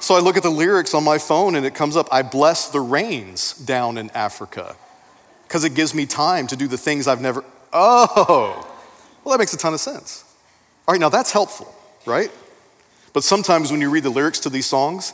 So 0.00 0.14
I 0.14 0.20
look 0.20 0.36
at 0.36 0.42
the 0.42 0.50
lyrics 0.50 0.92
on 0.92 1.04
my 1.04 1.18
phone 1.18 1.54
and 1.54 1.64
it 1.64 1.74
comes 1.74 1.96
up, 1.96 2.08
I 2.12 2.22
bless 2.22 2.68
the 2.68 2.80
rains 2.80 3.54
down 3.54 3.96
in 3.96 4.10
Africa 4.10 4.76
because 5.50 5.64
it 5.64 5.74
gives 5.74 5.92
me 5.96 6.06
time 6.06 6.46
to 6.46 6.54
do 6.54 6.68
the 6.68 6.78
things 6.78 7.08
I've 7.08 7.20
never. 7.20 7.42
Oh, 7.72 8.72
well, 9.24 9.32
that 9.32 9.40
makes 9.40 9.52
a 9.52 9.56
ton 9.56 9.74
of 9.74 9.80
sense. 9.80 10.22
All 10.86 10.94
right, 10.94 11.00
now 11.00 11.08
that's 11.08 11.32
helpful, 11.32 11.74
right? 12.06 12.30
But 13.12 13.24
sometimes 13.24 13.72
when 13.72 13.80
you 13.80 13.90
read 13.90 14.04
the 14.04 14.10
lyrics 14.10 14.38
to 14.40 14.48
these 14.48 14.66
songs, 14.66 15.12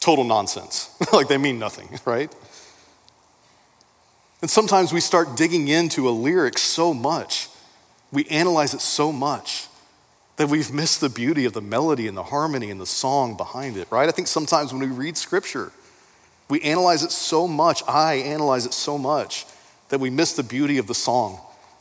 total 0.00 0.24
nonsense. 0.24 0.90
like 1.12 1.28
they 1.28 1.38
mean 1.38 1.60
nothing, 1.60 2.00
right? 2.04 2.34
And 4.42 4.50
sometimes 4.50 4.92
we 4.92 4.98
start 4.98 5.36
digging 5.36 5.68
into 5.68 6.08
a 6.08 6.10
lyric 6.10 6.58
so 6.58 6.92
much, 6.92 7.48
we 8.10 8.24
analyze 8.26 8.74
it 8.74 8.80
so 8.80 9.12
much 9.12 9.68
that 10.34 10.48
we've 10.48 10.72
missed 10.72 11.00
the 11.00 11.08
beauty 11.08 11.44
of 11.44 11.52
the 11.52 11.60
melody 11.60 12.08
and 12.08 12.16
the 12.16 12.24
harmony 12.24 12.72
and 12.72 12.80
the 12.80 12.86
song 12.86 13.36
behind 13.36 13.76
it, 13.76 13.86
right? 13.92 14.08
I 14.08 14.12
think 14.12 14.26
sometimes 14.26 14.72
when 14.72 14.80
we 14.80 14.88
read 14.88 15.16
scripture, 15.16 15.70
we 16.48 16.60
analyze 16.62 17.04
it 17.04 17.12
so 17.12 17.46
much, 17.46 17.84
I 17.86 18.14
analyze 18.14 18.66
it 18.66 18.74
so 18.74 18.98
much, 18.98 19.46
that 19.90 20.00
we 20.00 20.08
miss 20.10 20.32
the 20.32 20.42
beauty 20.42 20.78
of 20.78 20.86
the 20.86 20.94
song 20.94 21.38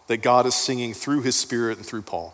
that 0.08 0.18
God 0.18 0.46
is 0.46 0.56
singing 0.56 0.94
through 0.94 1.22
his 1.22 1.36
spirit 1.36 1.78
and 1.78 1.86
through 1.86 2.02
Paul. 2.02 2.34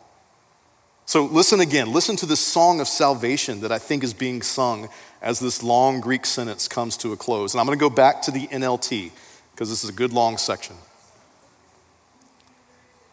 So 1.06 1.26
listen 1.26 1.60
again. 1.60 1.94
Listen 1.94 2.16
to 2.16 2.26
this 2.26 2.40
song 2.40 2.80
of 2.80 2.88
salvation 2.88 3.62
that 3.62 3.72
I 3.72 3.78
think 3.78 4.04
is 4.04 4.14
being 4.14 4.42
sung 4.42 4.90
as 5.22 5.40
this 5.40 5.62
long 5.62 6.00
Greek 6.00 6.26
sentence 6.26 6.68
comes 6.68 6.98
to 6.98 7.12
a 7.14 7.18
close. 7.18 7.54
And 7.54 7.62
I'm 7.62 7.68
going 7.68 7.78
to 7.78 7.84
go 7.84 7.90
back 7.92 8.24
to 8.24 8.32
the 8.32 8.48
NLT 8.48 9.12
because 9.52 9.70
this 9.70 9.84
is 9.84 9.90
a 9.90 9.94
good 9.94 10.14
long 10.14 10.38
section. 10.38 10.76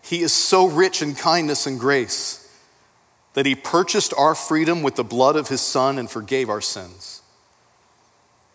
He 0.02 0.22
is 0.22 0.32
so 0.32 0.66
rich 0.66 1.02
in 1.02 1.14
kindness 1.14 1.66
and 1.66 1.78
grace 1.78 2.38
that 3.34 3.46
he 3.46 3.54
purchased 3.54 4.14
our 4.16 4.34
freedom 4.34 4.82
with 4.82 4.94
the 4.94 5.04
blood 5.04 5.36
of 5.36 5.48
his 5.48 5.60
son 5.60 5.98
and 5.98 6.10
forgave 6.10 6.48
our 6.48 6.60
sins. 6.60 7.22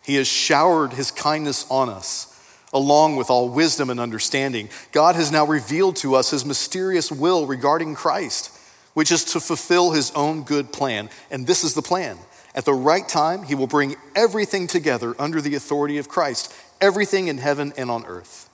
He 0.04 0.16
has 0.16 0.28
showered 0.28 0.94
his 0.94 1.12
kindness 1.12 1.66
on 1.70 1.90
us 1.90 2.37
along 2.74 3.16
with 3.16 3.30
all 3.30 3.50
wisdom 3.50 3.90
and 3.90 4.00
understanding. 4.00 4.70
God 4.92 5.16
has 5.16 5.32
now 5.32 5.46
revealed 5.46 5.96
to 5.98 6.16
us 6.16 6.32
his 6.32 6.46
mysterious 6.46 7.12
will 7.12 7.46
regarding 7.46 7.96
Christ, 7.96 8.52
which 8.94 9.12
is 9.12 9.24
to 9.26 9.40
fulfill 9.40 9.92
his 9.92 10.12
own 10.12 10.44
good 10.44 10.74
plan. 10.74 11.10
And 11.32 11.48
this 11.48 11.64
is 11.64 11.74
the 11.74 11.82
plan. 11.82 12.18
At 12.54 12.66
the 12.66 12.74
right 12.74 13.08
time, 13.08 13.44
he 13.44 13.56
will 13.56 13.68
bring 13.68 13.96
everything 14.16 14.68
together 14.68 15.16
under 15.20 15.42
the 15.42 15.56
authority 15.56 15.98
of 15.98 16.10
Christ, 16.10 16.54
everything 16.82 17.28
in 17.28 17.38
heaven 17.38 17.72
and 17.78 17.92
on 17.92 18.06
earth. 18.06 18.50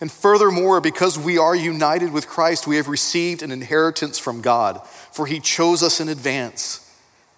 And 0.00 0.12
furthermore, 0.12 0.80
because 0.80 1.18
we 1.18 1.38
are 1.38 1.54
united 1.54 2.12
with 2.12 2.28
Christ, 2.28 2.66
we 2.66 2.76
have 2.76 2.88
received 2.88 3.42
an 3.42 3.50
inheritance 3.50 4.18
from 4.18 4.42
God, 4.42 4.86
for 4.86 5.26
he 5.26 5.40
chose 5.40 5.82
us 5.82 6.00
in 6.00 6.08
advance. 6.08 6.80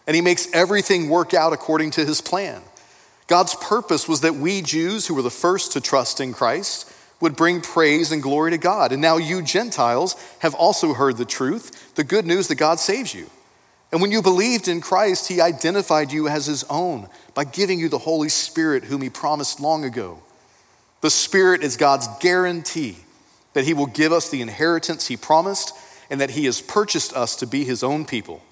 And 0.06 0.16
he 0.16 0.22
makes 0.22 0.52
everything 0.52 1.08
work 1.08 1.34
out 1.34 1.52
according 1.52 1.92
to 1.92 2.04
his 2.04 2.20
plan. 2.20 2.62
God's 3.26 3.54
purpose 3.56 4.08
was 4.08 4.20
that 4.20 4.36
we 4.36 4.62
Jews, 4.62 5.06
who 5.06 5.14
were 5.14 5.22
the 5.22 5.30
first 5.30 5.72
to 5.72 5.80
trust 5.80 6.20
in 6.20 6.32
Christ, 6.32 6.92
would 7.20 7.36
bring 7.36 7.60
praise 7.60 8.12
and 8.12 8.22
glory 8.22 8.50
to 8.52 8.58
God. 8.58 8.92
And 8.92 9.02
now 9.02 9.16
you 9.16 9.42
Gentiles 9.42 10.14
have 10.40 10.54
also 10.54 10.92
heard 10.92 11.16
the 11.16 11.24
truth, 11.24 11.94
the 11.94 12.04
good 12.04 12.26
news 12.26 12.48
that 12.48 12.56
God 12.56 12.78
saves 12.78 13.14
you. 13.14 13.30
And 13.90 14.00
when 14.00 14.10
you 14.10 14.20
believed 14.20 14.68
in 14.68 14.80
Christ, 14.80 15.28
he 15.28 15.40
identified 15.40 16.12
you 16.12 16.28
as 16.28 16.46
his 16.46 16.64
own 16.64 17.08
by 17.34 17.44
giving 17.44 17.78
you 17.78 17.88
the 17.88 17.98
Holy 17.98 18.28
Spirit, 18.28 18.84
whom 18.84 19.00
he 19.00 19.10
promised 19.10 19.60
long 19.60 19.84
ago. 19.84 20.22
The 21.00 21.10
Spirit 21.10 21.62
is 21.62 21.76
God's 21.76 22.08
guarantee 22.20 22.98
that 23.54 23.64
he 23.64 23.74
will 23.74 23.86
give 23.86 24.12
us 24.12 24.28
the 24.28 24.42
inheritance 24.42 25.06
he 25.06 25.16
promised 25.16 25.72
and 26.10 26.20
that 26.20 26.30
he 26.30 26.44
has 26.44 26.60
purchased 26.60 27.14
us 27.14 27.36
to 27.36 27.46
be 27.46 27.64
his 27.64 27.82
own 27.82 28.04
people. 28.04 28.42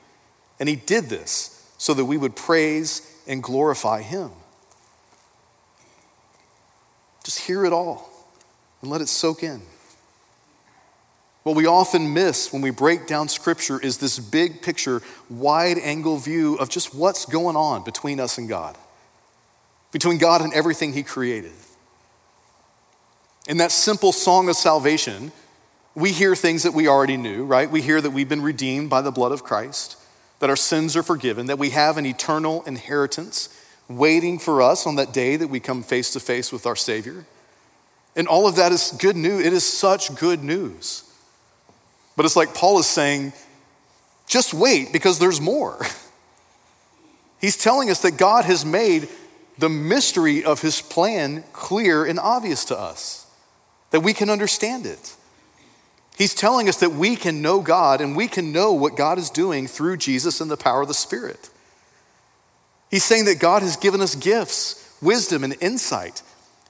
And 0.58 0.68
he 0.68 0.76
did 0.76 1.06
this 1.06 1.70
so 1.78 1.94
that 1.94 2.04
we 2.04 2.16
would 2.16 2.36
praise 2.36 3.02
and 3.26 3.42
glorify 3.42 4.02
him. 4.02 4.30
Just 7.24 7.40
hear 7.40 7.64
it 7.64 7.72
all 7.72 8.08
and 8.80 8.90
let 8.90 9.00
it 9.00 9.08
soak 9.08 9.42
in. 9.42 9.62
What 11.42 11.56
we 11.56 11.66
often 11.66 12.14
miss 12.14 12.52
when 12.52 12.62
we 12.62 12.70
break 12.70 13.06
down 13.06 13.28
Scripture 13.28 13.78
is 13.80 13.98
this 13.98 14.18
big 14.18 14.62
picture, 14.62 15.02
wide 15.28 15.78
angle 15.78 16.16
view 16.16 16.54
of 16.56 16.70
just 16.70 16.94
what's 16.94 17.26
going 17.26 17.56
on 17.56 17.84
between 17.84 18.20
us 18.20 18.38
and 18.38 18.48
God, 18.48 18.78
between 19.92 20.18
God 20.18 20.40
and 20.40 20.54
everything 20.54 20.92
He 20.92 21.02
created. 21.02 21.52
In 23.46 23.58
that 23.58 23.72
simple 23.72 24.12
song 24.12 24.48
of 24.48 24.56
salvation, 24.56 25.32
we 25.94 26.12
hear 26.12 26.34
things 26.34 26.62
that 26.62 26.72
we 26.72 26.88
already 26.88 27.18
knew, 27.18 27.44
right? 27.44 27.70
We 27.70 27.82
hear 27.82 28.00
that 28.00 28.10
we've 28.10 28.28
been 28.28 28.42
redeemed 28.42 28.88
by 28.88 29.02
the 29.02 29.12
blood 29.12 29.32
of 29.32 29.44
Christ, 29.44 29.98
that 30.40 30.48
our 30.48 30.56
sins 30.56 30.96
are 30.96 31.02
forgiven, 31.02 31.46
that 31.46 31.58
we 31.58 31.70
have 31.70 31.98
an 31.98 32.06
eternal 32.06 32.62
inheritance 32.64 33.50
waiting 33.88 34.38
for 34.38 34.62
us 34.62 34.86
on 34.86 34.96
that 34.96 35.12
day 35.12 35.36
that 35.36 35.48
we 35.48 35.60
come 35.60 35.82
face 35.82 36.12
to 36.12 36.20
face 36.20 36.52
with 36.52 36.66
our 36.66 36.76
Savior. 36.76 37.26
And 38.16 38.28
all 38.28 38.46
of 38.46 38.56
that 38.56 38.72
is 38.72 38.96
good 38.98 39.16
news. 39.16 39.44
It 39.44 39.52
is 39.52 39.64
such 39.64 40.14
good 40.16 40.42
news. 40.42 41.02
But 42.16 42.24
it's 42.24 42.36
like 42.36 42.54
Paul 42.54 42.78
is 42.78 42.86
saying, 42.86 43.32
just 44.26 44.54
wait 44.54 44.92
because 44.92 45.18
there's 45.18 45.40
more. 45.40 45.84
He's 47.40 47.56
telling 47.56 47.90
us 47.90 48.00
that 48.02 48.12
God 48.16 48.44
has 48.44 48.64
made 48.64 49.08
the 49.58 49.68
mystery 49.68 50.44
of 50.44 50.62
his 50.62 50.80
plan 50.80 51.44
clear 51.52 52.04
and 52.04 52.18
obvious 52.18 52.64
to 52.66 52.78
us, 52.78 53.26
that 53.90 54.00
we 54.00 54.12
can 54.12 54.30
understand 54.30 54.86
it. 54.86 55.14
He's 56.16 56.34
telling 56.34 56.68
us 56.68 56.78
that 56.78 56.92
we 56.92 57.16
can 57.16 57.42
know 57.42 57.60
God 57.60 58.00
and 58.00 58.16
we 58.16 58.28
can 58.28 58.52
know 58.52 58.72
what 58.72 58.96
God 58.96 59.18
is 59.18 59.30
doing 59.30 59.66
through 59.66 59.96
Jesus 59.98 60.40
and 60.40 60.50
the 60.50 60.56
power 60.56 60.82
of 60.82 60.88
the 60.88 60.94
Spirit. 60.94 61.50
He's 62.90 63.04
saying 63.04 63.24
that 63.24 63.40
God 63.40 63.62
has 63.62 63.76
given 63.76 64.00
us 64.00 64.14
gifts, 64.14 64.96
wisdom, 65.02 65.44
and 65.44 65.56
insight 65.60 66.22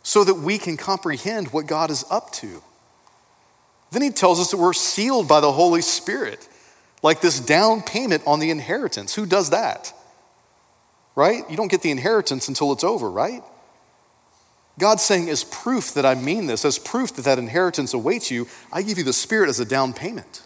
so 0.03 0.25
that 0.25 0.35
we 0.35 0.59
can 0.59 0.77
comprehend 0.77 1.53
what 1.53 1.67
God 1.67 1.91
is 1.91 2.05
up 2.11 2.31
to. 2.33 2.63
Then 3.91 4.03
he 4.03 4.11
tells 4.11 4.41
us 4.41 4.51
that 4.51 4.57
we're 4.57 4.73
sealed 4.73 5.29
by 5.29 5.41
the 5.41 5.53
Holy 5.53 5.83
Spirit, 5.83 6.49
like 7.03 7.21
this 7.21 7.41
down 7.41 7.83
payment 7.83 8.23
on 8.27 8.41
the 8.41 8.51
inheritance. 8.51 9.15
Who 9.15 9.25
does 9.27 9.51
that? 9.51 9.93
Right? 11.15 11.49
You 11.49 11.57
don't 11.57 11.71
get 11.71 11.83
the 11.83 11.91
inheritance 11.91 12.49
until 12.49 12.73
it's 12.73 12.85
over, 12.85 13.11
right? 13.11 13.43
God's 14.79 15.03
saying, 15.03 15.31
as 15.31 15.45
proof 15.45 15.95
that 15.95 16.05
I 16.05 16.17
mean 16.17 16.47
this, 16.47 16.65
as 16.65 16.79
proof 16.79 17.15
that 17.15 17.23
that 17.23 17.39
inheritance 17.39 17.95
awaits 17.95 18.31
you, 18.31 18.49
I 18.73 18.83
give 18.83 18.99
you 18.99 19.05
the 19.05 19.13
Spirit 19.13 19.49
as 19.49 19.61
a 19.61 19.65
down 19.65 19.93
payment. 19.93 20.43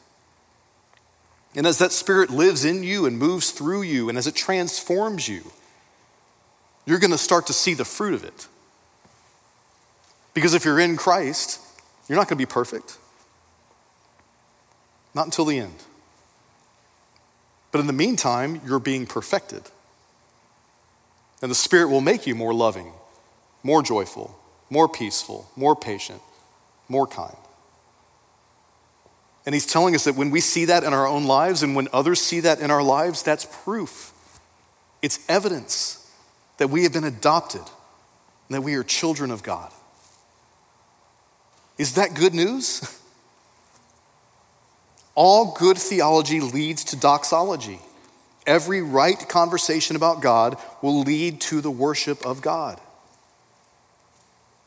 And 1.55 1.67
as 1.67 1.79
that 1.79 1.93
Spirit 1.93 2.29
lives 2.29 2.65
in 2.65 2.83
you 2.83 3.07
and 3.07 3.19
moves 3.19 3.51
through 3.51 3.83
you, 3.83 4.11
and 4.11 4.19
as 4.19 4.27
it 4.27 4.35
transforms 4.35 5.29
you, 5.29 5.43
you're 6.89 6.99
going 6.99 7.11
to 7.11 7.19
start 7.19 7.47
to 7.49 7.53
see 7.53 7.75
the 7.75 7.85
fruit 7.85 8.15
of 8.15 8.25
it. 8.25 8.49
Because 10.33 10.55
if 10.55 10.65
you're 10.65 10.81
in 10.81 10.97
Christ, 10.97 11.61
you're 12.09 12.17
not 12.17 12.29
going 12.29 12.39
to 12.39 12.47
be 12.47 12.47
perfect. 12.47 12.97
Not 15.15 15.27
until 15.27 15.45
the 15.45 15.59
end. 15.59 15.75
But 17.73 17.81
in 17.81 17.87
the 17.87 17.93
meantime, 17.93 18.63
you're 18.67 18.79
being 18.79 19.05
perfected. 19.05 19.65
And 21.43 21.51
the 21.51 21.55
Spirit 21.55 21.89
will 21.89 22.01
make 22.01 22.27
you 22.27 22.35
more 22.35 22.55
loving, 22.55 22.93
more 23.63 23.83
joyful, 23.83 24.39
more 24.71 24.89
peaceful, 24.89 25.51
more 25.57 25.77
patient, 25.77 26.23
more 26.89 27.07
kind. 27.07 27.37
And 29.45 29.55
He's 29.55 29.67
telling 29.67 29.95
us 29.95 30.05
that 30.05 30.17
when 30.17 30.31
we 30.31 30.41
see 30.41 30.65
that 30.65 30.85
in 30.85 30.95
our 30.95 31.07
own 31.07 31.25
lives 31.25 31.63
and 31.63 31.77
when 31.77 31.89
others 31.93 32.19
see 32.19 32.41
that 32.41 32.61
in 32.61 32.71
our 32.71 32.83
lives, 32.83 33.23
that's 33.23 33.45
proof. 33.45 34.15
It's 35.03 35.21
evidence 35.29 36.08
that 36.59 36.69
we 36.69 36.83
have 36.83 36.93
been 36.93 37.05
adopted 37.05 37.61
and 37.61 38.57
that 38.57 38.63
we 38.63 38.75
are 38.75 38.83
children 38.83 39.31
of 39.31 39.43
God. 39.43 39.73
Is 41.79 41.95
that 41.95 42.15
good 42.15 42.35
news? 42.35 42.83
All 45.15 45.55
good 45.59 45.79
theology 45.79 46.41
leads 46.41 46.85
to 46.85 46.97
doxology. 46.97 47.81
Every 48.47 48.83
right 48.83 49.29
conversation 49.29 49.97
about 49.97 50.23
God 50.23 50.57
will 50.81 51.01
lead 51.01 51.41
to 51.43 51.61
the 51.61 51.71
worship 51.71 52.25
of 52.25 52.41
God. 52.41 52.81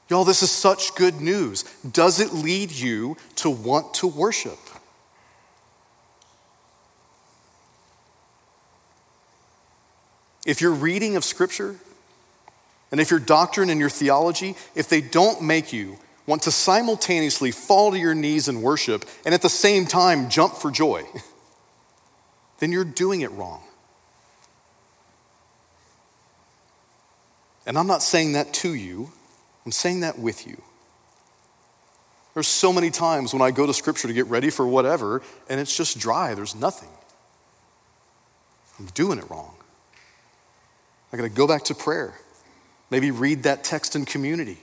Y'all, 0.10 0.26
this 0.26 0.44
is 0.44 0.52
such 0.52 0.94
good 0.96 1.22
news. 1.22 1.64
Does 1.90 2.20
it 2.20 2.34
lead 2.34 2.72
you 2.72 3.16
to 3.36 3.50
want 3.50 3.94
to 3.96 4.08
worship? 4.08 4.60
If 10.46 10.62
your 10.62 10.72
reading 10.72 11.16
of 11.16 11.24
Scripture 11.24 11.76
And 12.92 13.00
if 13.00 13.10
your 13.10 13.20
doctrine 13.20 13.70
and 13.70 13.80
your 13.80 13.90
theology, 13.90 14.56
if 14.76 14.90
they 14.90 15.02
don't 15.02 15.42
make 15.42 15.72
you 15.72 15.98
want 16.28 16.44
to 16.44 16.52
simultaneously 16.52 17.52
fall 17.52 17.92
to 17.92 17.98
your 17.98 18.14
knees 18.14 18.48
and 18.48 18.62
worship 18.62 19.06
and 19.26 19.34
at 19.34 19.42
the 19.42 19.50
same 19.50 19.86
time 19.86 20.30
jump 20.30 20.54
for 20.54 20.70
joy, 20.70 21.04
then 22.60 22.72
you're 22.72 22.84
doing 22.84 23.22
it 23.22 23.32
wrong. 23.32 23.64
And 27.66 27.78
I'm 27.78 27.88
not 27.88 28.04
saying 28.04 28.34
that 28.34 28.54
to 28.56 28.74
you, 28.74 29.12
I'm 29.66 29.72
saying 29.72 30.02
that 30.02 30.20
with 30.20 30.48
you. 30.48 30.62
There's 32.34 32.48
so 32.48 32.72
many 32.72 32.90
times 32.90 33.34
when 33.34 33.42
I 33.42 33.52
go 33.52 33.66
to 33.66 33.74
scripture 33.74 34.08
to 34.08 34.14
get 34.14 34.28
ready 34.28 34.50
for 34.50 34.66
whatever, 34.66 35.22
and 35.50 35.60
it's 35.60 35.76
just 35.76 36.00
dry, 36.00 36.34
there's 36.34 36.56
nothing. 36.56 36.90
I'm 38.80 38.88
doing 38.88 39.20
it 39.20 39.30
wrong. 39.30 39.54
I 41.12 41.18
got 41.18 41.24
to 41.24 41.30
go 41.30 41.48
back 41.48 41.64
to 41.66 41.76
prayer. 41.76 42.14
Maybe 42.90 43.12
read 43.12 43.44
that 43.44 43.64
text 43.64 43.96
in 43.96 44.06
community. 44.06 44.58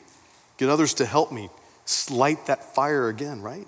Get 0.56 0.68
others 0.68 0.94
to 0.94 1.06
help 1.06 1.32
me 1.32 1.50
light 2.10 2.46
that 2.46 2.74
fire 2.74 3.08
again, 3.08 3.40
right? 3.40 3.66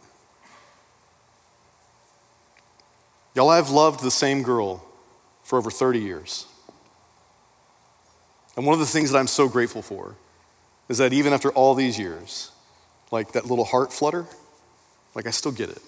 Y'all, 3.34 3.48
I've 3.48 3.70
loved 3.70 4.02
the 4.02 4.10
same 4.10 4.42
girl 4.42 4.84
for 5.42 5.58
over 5.58 5.70
30 5.70 6.00
years. 6.00 6.46
And 8.56 8.66
one 8.66 8.74
of 8.74 8.80
the 8.80 8.86
things 8.86 9.12
that 9.12 9.18
I'm 9.18 9.26
so 9.26 9.48
grateful 9.48 9.82
for 9.82 10.16
is 10.88 10.98
that 10.98 11.12
even 11.12 11.32
after 11.32 11.50
all 11.50 11.74
these 11.74 11.98
years, 11.98 12.50
like 13.10 13.32
that 13.32 13.46
little 13.46 13.64
heart 13.64 13.92
flutter, 13.92 14.26
like 15.14 15.26
I 15.26 15.30
still 15.30 15.52
get 15.52 15.70
it. 15.70 15.80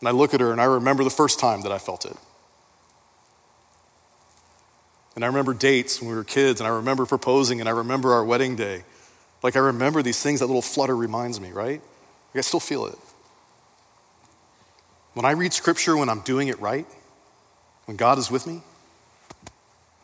And 0.00 0.08
I 0.08 0.12
look 0.12 0.32
at 0.32 0.40
her 0.40 0.52
and 0.52 0.60
I 0.60 0.64
remember 0.64 1.04
the 1.04 1.10
first 1.10 1.38
time 1.38 1.62
that 1.62 1.72
I 1.72 1.78
felt 1.78 2.04
it. 2.06 2.16
And 5.14 5.24
I 5.24 5.28
remember 5.28 5.52
dates 5.52 6.00
when 6.00 6.10
we 6.10 6.16
were 6.16 6.24
kids, 6.24 6.60
and 6.60 6.66
I 6.66 6.70
remember 6.70 7.04
proposing, 7.04 7.60
and 7.60 7.68
I 7.68 7.72
remember 7.72 8.12
our 8.12 8.24
wedding 8.24 8.56
day. 8.56 8.84
Like 9.42 9.56
I 9.56 9.60
remember 9.60 10.02
these 10.02 10.22
things, 10.22 10.40
that 10.40 10.46
little 10.46 10.62
flutter 10.62 10.96
reminds 10.96 11.40
me, 11.40 11.50
right? 11.50 11.80
Like 12.34 12.38
I 12.38 12.40
still 12.40 12.60
feel 12.60 12.86
it. 12.86 12.98
When 15.14 15.26
I 15.26 15.32
read 15.32 15.52
scripture, 15.52 15.96
when 15.96 16.08
I'm 16.08 16.20
doing 16.20 16.48
it 16.48 16.58
right, 16.60 16.86
when 17.84 17.96
God 17.96 18.18
is 18.18 18.30
with 18.30 18.46
me, 18.46 18.62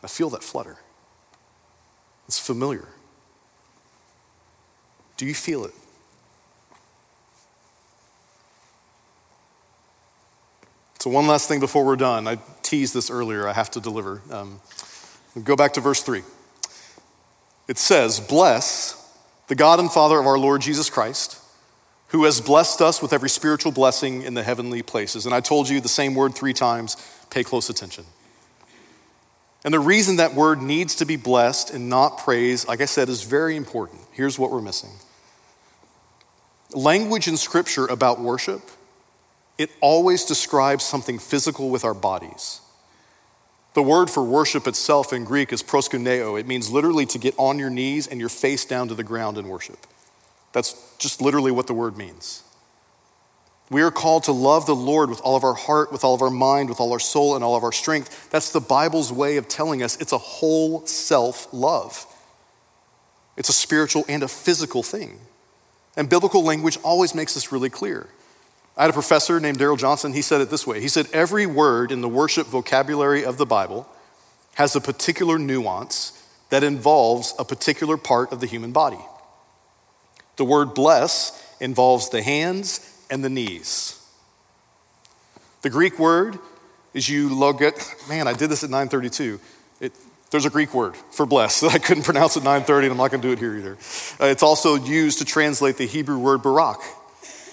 I 0.02 0.06
feel 0.06 0.28
that 0.30 0.42
flutter. 0.42 0.76
It's 2.26 2.38
familiar. 2.38 2.88
Do 5.16 5.24
you 5.24 5.34
feel 5.34 5.64
it? 5.64 5.74
So, 11.00 11.10
one 11.10 11.26
last 11.26 11.48
thing 11.48 11.60
before 11.60 11.84
we're 11.84 11.96
done. 11.96 12.26
I 12.26 12.38
teased 12.62 12.92
this 12.92 13.08
earlier, 13.08 13.48
I 13.48 13.52
have 13.52 13.70
to 13.72 13.80
deliver. 13.80 14.20
Um, 14.30 14.60
go 15.44 15.56
back 15.56 15.74
to 15.74 15.80
verse 15.80 16.02
3. 16.02 16.22
It 17.68 17.78
says, 17.78 18.20
Bless 18.20 18.94
the 19.48 19.54
God 19.54 19.80
and 19.80 19.90
Father 19.90 20.18
of 20.18 20.26
our 20.26 20.38
Lord 20.38 20.60
Jesus 20.60 20.90
Christ, 20.90 21.38
who 22.08 22.24
has 22.24 22.40
blessed 22.40 22.80
us 22.80 23.02
with 23.02 23.12
every 23.12 23.28
spiritual 23.28 23.72
blessing 23.72 24.22
in 24.22 24.34
the 24.34 24.42
heavenly 24.42 24.82
places. 24.82 25.26
And 25.26 25.34
I 25.34 25.40
told 25.40 25.68
you 25.68 25.80
the 25.80 25.88
same 25.88 26.14
word 26.14 26.34
three 26.34 26.52
times. 26.52 26.96
Pay 27.30 27.44
close 27.44 27.68
attention. 27.68 28.04
And 29.64 29.74
the 29.74 29.80
reason 29.80 30.16
that 30.16 30.34
word 30.34 30.62
needs 30.62 30.94
to 30.96 31.04
be 31.04 31.16
blessed 31.16 31.70
and 31.70 31.88
not 31.88 32.18
praised, 32.18 32.68
like 32.68 32.80
I 32.80 32.84
said, 32.84 33.08
is 33.08 33.22
very 33.24 33.56
important. 33.56 34.00
Here's 34.12 34.38
what 34.38 34.50
we're 34.50 34.62
missing 34.62 34.90
language 36.74 37.28
in 37.28 37.36
Scripture 37.36 37.86
about 37.86 38.20
worship, 38.20 38.62
it 39.56 39.70
always 39.80 40.24
describes 40.24 40.84
something 40.84 41.18
physical 41.18 41.70
with 41.70 41.84
our 41.84 41.94
bodies. 41.94 42.60
The 43.74 43.82
word 43.82 44.10
for 44.10 44.22
worship 44.22 44.66
itself 44.66 45.12
in 45.12 45.24
Greek 45.24 45.52
is 45.52 45.62
proskuneo. 45.62 46.38
It 46.38 46.46
means 46.46 46.70
literally 46.70 47.06
to 47.06 47.18
get 47.18 47.34
on 47.38 47.58
your 47.58 47.70
knees 47.70 48.06
and 48.06 48.18
your 48.18 48.28
face 48.28 48.64
down 48.64 48.88
to 48.88 48.94
the 48.94 49.04
ground 49.04 49.38
in 49.38 49.48
worship. 49.48 49.86
That's 50.52 50.96
just 50.98 51.20
literally 51.20 51.52
what 51.52 51.66
the 51.66 51.74
word 51.74 51.96
means. 51.96 52.42
We 53.70 53.82
are 53.82 53.90
called 53.90 54.24
to 54.24 54.32
love 54.32 54.64
the 54.64 54.74
Lord 54.74 55.10
with 55.10 55.20
all 55.20 55.36
of 55.36 55.44
our 55.44 55.54
heart, 55.54 55.92
with 55.92 56.02
all 56.02 56.14
of 56.14 56.22
our 56.22 56.30
mind, 56.30 56.70
with 56.70 56.80
all 56.80 56.90
our 56.92 56.98
soul, 56.98 57.34
and 57.34 57.44
all 57.44 57.54
of 57.54 57.62
our 57.62 57.72
strength. 57.72 58.30
That's 58.30 58.50
the 58.50 58.60
Bible's 58.60 59.12
way 59.12 59.36
of 59.36 59.46
telling 59.46 59.82
us 59.82 60.00
it's 60.00 60.12
a 60.12 60.18
whole 60.18 60.86
self 60.86 61.52
love. 61.52 62.06
It's 63.36 63.50
a 63.50 63.52
spiritual 63.52 64.04
and 64.08 64.22
a 64.22 64.28
physical 64.28 64.82
thing. 64.82 65.18
And 65.96 66.08
biblical 66.08 66.42
language 66.42 66.78
always 66.82 67.14
makes 67.14 67.34
this 67.34 67.52
really 67.52 67.70
clear. 67.70 68.08
I 68.78 68.82
had 68.82 68.90
a 68.90 68.94
professor 68.94 69.40
named 69.40 69.58
Darrell 69.58 69.76
Johnson. 69.76 70.12
He 70.12 70.22
said 70.22 70.40
it 70.40 70.50
this 70.50 70.66
way 70.66 70.80
He 70.80 70.88
said, 70.88 71.08
Every 71.12 71.44
word 71.44 71.90
in 71.90 72.00
the 72.00 72.08
worship 72.08 72.46
vocabulary 72.46 73.24
of 73.24 73.36
the 73.36 73.44
Bible 73.44 73.88
has 74.54 74.74
a 74.76 74.80
particular 74.80 75.38
nuance 75.38 76.12
that 76.50 76.62
involves 76.62 77.34
a 77.38 77.44
particular 77.44 77.96
part 77.96 78.32
of 78.32 78.40
the 78.40 78.46
human 78.46 78.72
body. 78.72 78.98
The 80.36 80.44
word 80.44 80.74
bless 80.74 81.44
involves 81.60 82.08
the 82.08 82.22
hands 82.22 82.80
and 83.10 83.24
the 83.24 83.28
knees. 83.28 84.00
The 85.62 85.70
Greek 85.70 85.98
word 85.98 86.38
is 86.94 87.08
you 87.08 87.28
loget. 87.28 88.08
Man, 88.08 88.28
I 88.28 88.32
did 88.32 88.48
this 88.48 88.62
at 88.62 88.70
932. 88.70 89.40
It, 89.80 89.92
there's 90.30 90.44
a 90.44 90.50
Greek 90.50 90.72
word 90.72 90.96
for 91.10 91.26
bless 91.26 91.60
that 91.60 91.72
I 91.74 91.78
couldn't 91.78 92.04
pronounce 92.04 92.36
at 92.36 92.44
930, 92.44 92.86
and 92.86 92.92
I'm 92.92 92.98
not 92.98 93.10
going 93.10 93.20
to 93.20 93.28
do 93.28 93.32
it 93.32 93.38
here 93.40 93.56
either. 93.56 93.76
Uh, 94.20 94.30
it's 94.30 94.42
also 94.42 94.76
used 94.76 95.18
to 95.18 95.24
translate 95.24 95.76
the 95.76 95.86
Hebrew 95.86 96.18
word 96.18 96.42
barak. 96.42 96.80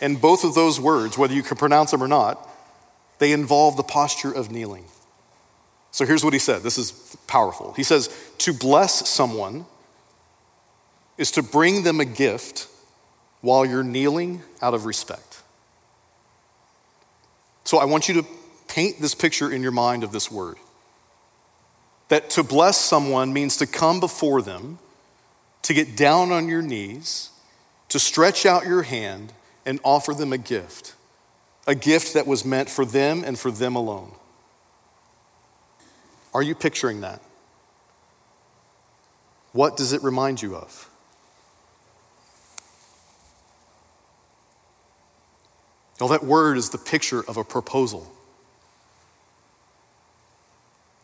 And 0.01 0.19
both 0.19 0.43
of 0.43 0.55
those 0.55 0.79
words, 0.79 1.17
whether 1.17 1.34
you 1.34 1.43
can 1.43 1.58
pronounce 1.58 1.91
them 1.91 2.03
or 2.03 2.08
not, 2.08 2.49
they 3.19 3.31
involve 3.31 3.77
the 3.77 3.84
posture 3.84 4.31
of 4.31 4.51
kneeling. 4.51 4.86
So 5.91 6.05
here's 6.05 6.23
what 6.23 6.34
he 6.34 6.39
said. 6.39 6.62
This 6.62 6.77
is 6.77 7.15
powerful. 7.27 7.73
He 7.73 7.84
says, 7.84 8.10
To 8.39 8.53
bless 8.53 9.08
someone 9.08 9.65
is 11.17 11.31
to 11.31 11.43
bring 11.43 11.84
them 11.84 11.99
a 11.99 12.05
gift 12.05 12.67
while 13.41 13.65
you're 13.65 13.84
kneeling 13.84 14.41
out 14.62 14.73
of 14.73 14.86
respect. 14.86 15.41
So 17.63 17.77
I 17.77 17.86
want 17.86 18.08
you 18.08 18.15
to 18.15 18.27
paint 18.67 18.99
this 18.99 19.15
picture 19.15 19.51
in 19.51 19.62
your 19.62 19.71
mind 19.71 20.03
of 20.03 20.12
this 20.12 20.29
word. 20.29 20.58
That 22.10 22.29
to 22.31 22.43
bless 22.43 22.77
someone 22.77 23.31
means 23.34 23.58
to 23.58 23.65
come 23.65 23.99
before 23.99 24.41
them, 24.41 24.79
to 25.63 25.73
get 25.73 25.95
down 25.95 26.31
on 26.31 26.47
your 26.47 26.62
knees, 26.62 27.29
to 27.89 27.99
stretch 27.99 28.45
out 28.45 28.65
your 28.65 28.84
hand 28.84 29.34
and 29.65 29.80
offer 29.84 30.13
them 30.13 30.32
a 30.32 30.38
gift, 30.38 30.93
a 31.67 31.75
gift 31.75 32.13
that 32.13 32.28
was 32.28 32.45
meant 32.45 32.69
for 32.69 32.86
them 32.86 33.23
and 33.25 33.38
for 33.38 33.51
them 33.51 33.75
alone. 33.75 34.12
Are 36.34 36.43
you 36.43 36.54
picturing 36.54 37.01
that? 37.01 37.21
What 39.54 39.78
does 39.78 39.93
it 39.93 40.04
remind 40.04 40.41
you 40.41 40.56
of? 40.56 40.89
Well, 45.99 46.10
that 46.10 46.25
word 46.25 46.58
is 46.58 46.71
the 46.71 46.78
picture 46.78 47.23
of 47.25 47.38
a 47.38 47.43
proposal. 47.43 48.12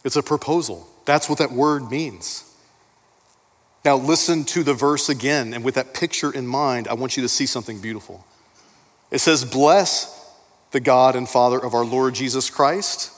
It's 0.03 0.17
a 0.17 0.23
proposal. 0.23 0.87
That's 1.05 1.29
what 1.29 1.37
that 1.39 1.51
word 1.51 1.89
means. 1.89 2.43
Now, 3.85 3.95
listen 3.95 4.43
to 4.45 4.63
the 4.63 4.73
verse 4.73 5.09
again, 5.09 5.53
and 5.53 5.63
with 5.63 5.75
that 5.75 5.93
picture 5.93 6.31
in 6.31 6.45
mind, 6.45 6.87
I 6.87 6.93
want 6.93 7.17
you 7.17 7.23
to 7.23 7.29
see 7.29 7.45
something 7.45 7.79
beautiful. 7.79 8.25
It 9.11 9.19
says, 9.19 9.45
Bless 9.45 10.17
the 10.71 10.79
God 10.79 11.15
and 11.15 11.27
Father 11.27 11.59
of 11.59 11.73
our 11.73 11.85
Lord 11.85 12.15
Jesus 12.15 12.49
Christ, 12.49 13.11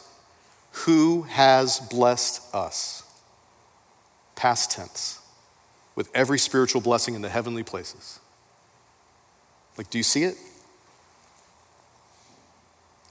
who 0.72 1.22
has 1.24 1.80
blessed 1.80 2.54
us. 2.54 3.04
Past 4.36 4.72
tense, 4.72 5.20
with 5.96 6.10
every 6.16 6.40
spiritual 6.40 6.82
blessing 6.82 7.14
in 7.14 7.22
the 7.22 7.30
heavenly 7.30 7.64
places. 7.64 8.20
Like, 9.78 9.90
do 9.90 10.00
you 10.00 10.04
see 10.04 10.24
it? 10.24 10.36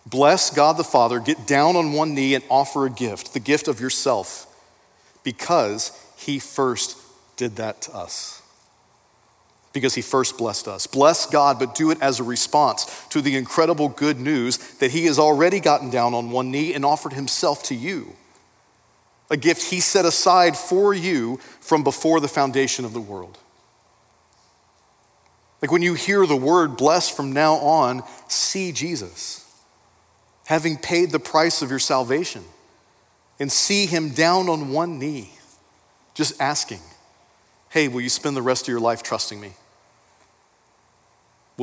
Bless 0.04 0.50
God 0.50 0.76
the 0.76 0.84
Father, 0.84 1.20
get 1.20 1.46
down 1.46 1.76
on 1.76 1.92
one 1.92 2.14
knee 2.14 2.34
and 2.34 2.42
offer 2.50 2.86
a 2.86 2.90
gift, 2.90 3.32
the 3.32 3.40
gift 3.40 3.68
of 3.68 3.80
yourself, 3.80 4.46
because 5.22 5.92
He 6.16 6.40
first 6.40 6.98
did 7.36 7.56
that 7.56 7.82
to 7.82 7.94
us. 7.94 8.41
Because 9.72 9.94
He 9.94 10.02
first 10.02 10.36
blessed 10.36 10.68
us. 10.68 10.86
Bless 10.86 11.26
God, 11.26 11.58
but 11.58 11.74
do 11.74 11.90
it 11.90 12.00
as 12.00 12.20
a 12.20 12.24
response 12.24 13.06
to 13.10 13.20
the 13.20 13.36
incredible 13.36 13.88
good 13.88 14.20
news 14.20 14.58
that 14.74 14.90
He 14.90 15.06
has 15.06 15.18
already 15.18 15.60
gotten 15.60 15.90
down 15.90 16.14
on 16.14 16.30
one 16.30 16.50
knee 16.50 16.74
and 16.74 16.84
offered 16.84 17.14
Himself 17.14 17.62
to 17.64 17.74
you. 17.74 18.14
A 19.30 19.36
gift 19.36 19.70
He 19.70 19.80
set 19.80 20.04
aside 20.04 20.56
for 20.56 20.92
you 20.92 21.38
from 21.60 21.84
before 21.84 22.20
the 22.20 22.28
foundation 22.28 22.84
of 22.84 22.92
the 22.92 23.00
world. 23.00 23.38
Like 25.62 25.70
when 25.70 25.82
you 25.82 25.94
hear 25.94 26.26
the 26.26 26.36
word 26.36 26.76
bless 26.76 27.08
from 27.08 27.32
now 27.32 27.54
on, 27.54 28.02
see 28.28 28.72
Jesus 28.72 29.42
having 30.46 30.76
paid 30.76 31.10
the 31.10 31.18
price 31.18 31.62
of 31.62 31.70
your 31.70 31.78
salvation, 31.78 32.44
and 33.38 33.50
see 33.50 33.86
him 33.86 34.10
down 34.10 34.48
on 34.48 34.70
one 34.70 34.98
knee, 34.98 35.30
just 36.14 36.38
asking, 36.40 36.80
Hey, 37.70 37.88
will 37.88 38.02
you 38.02 38.10
spend 38.10 38.36
the 38.36 38.42
rest 38.42 38.64
of 38.64 38.68
your 38.68 38.80
life 38.80 39.02
trusting 39.02 39.40
me? 39.40 39.52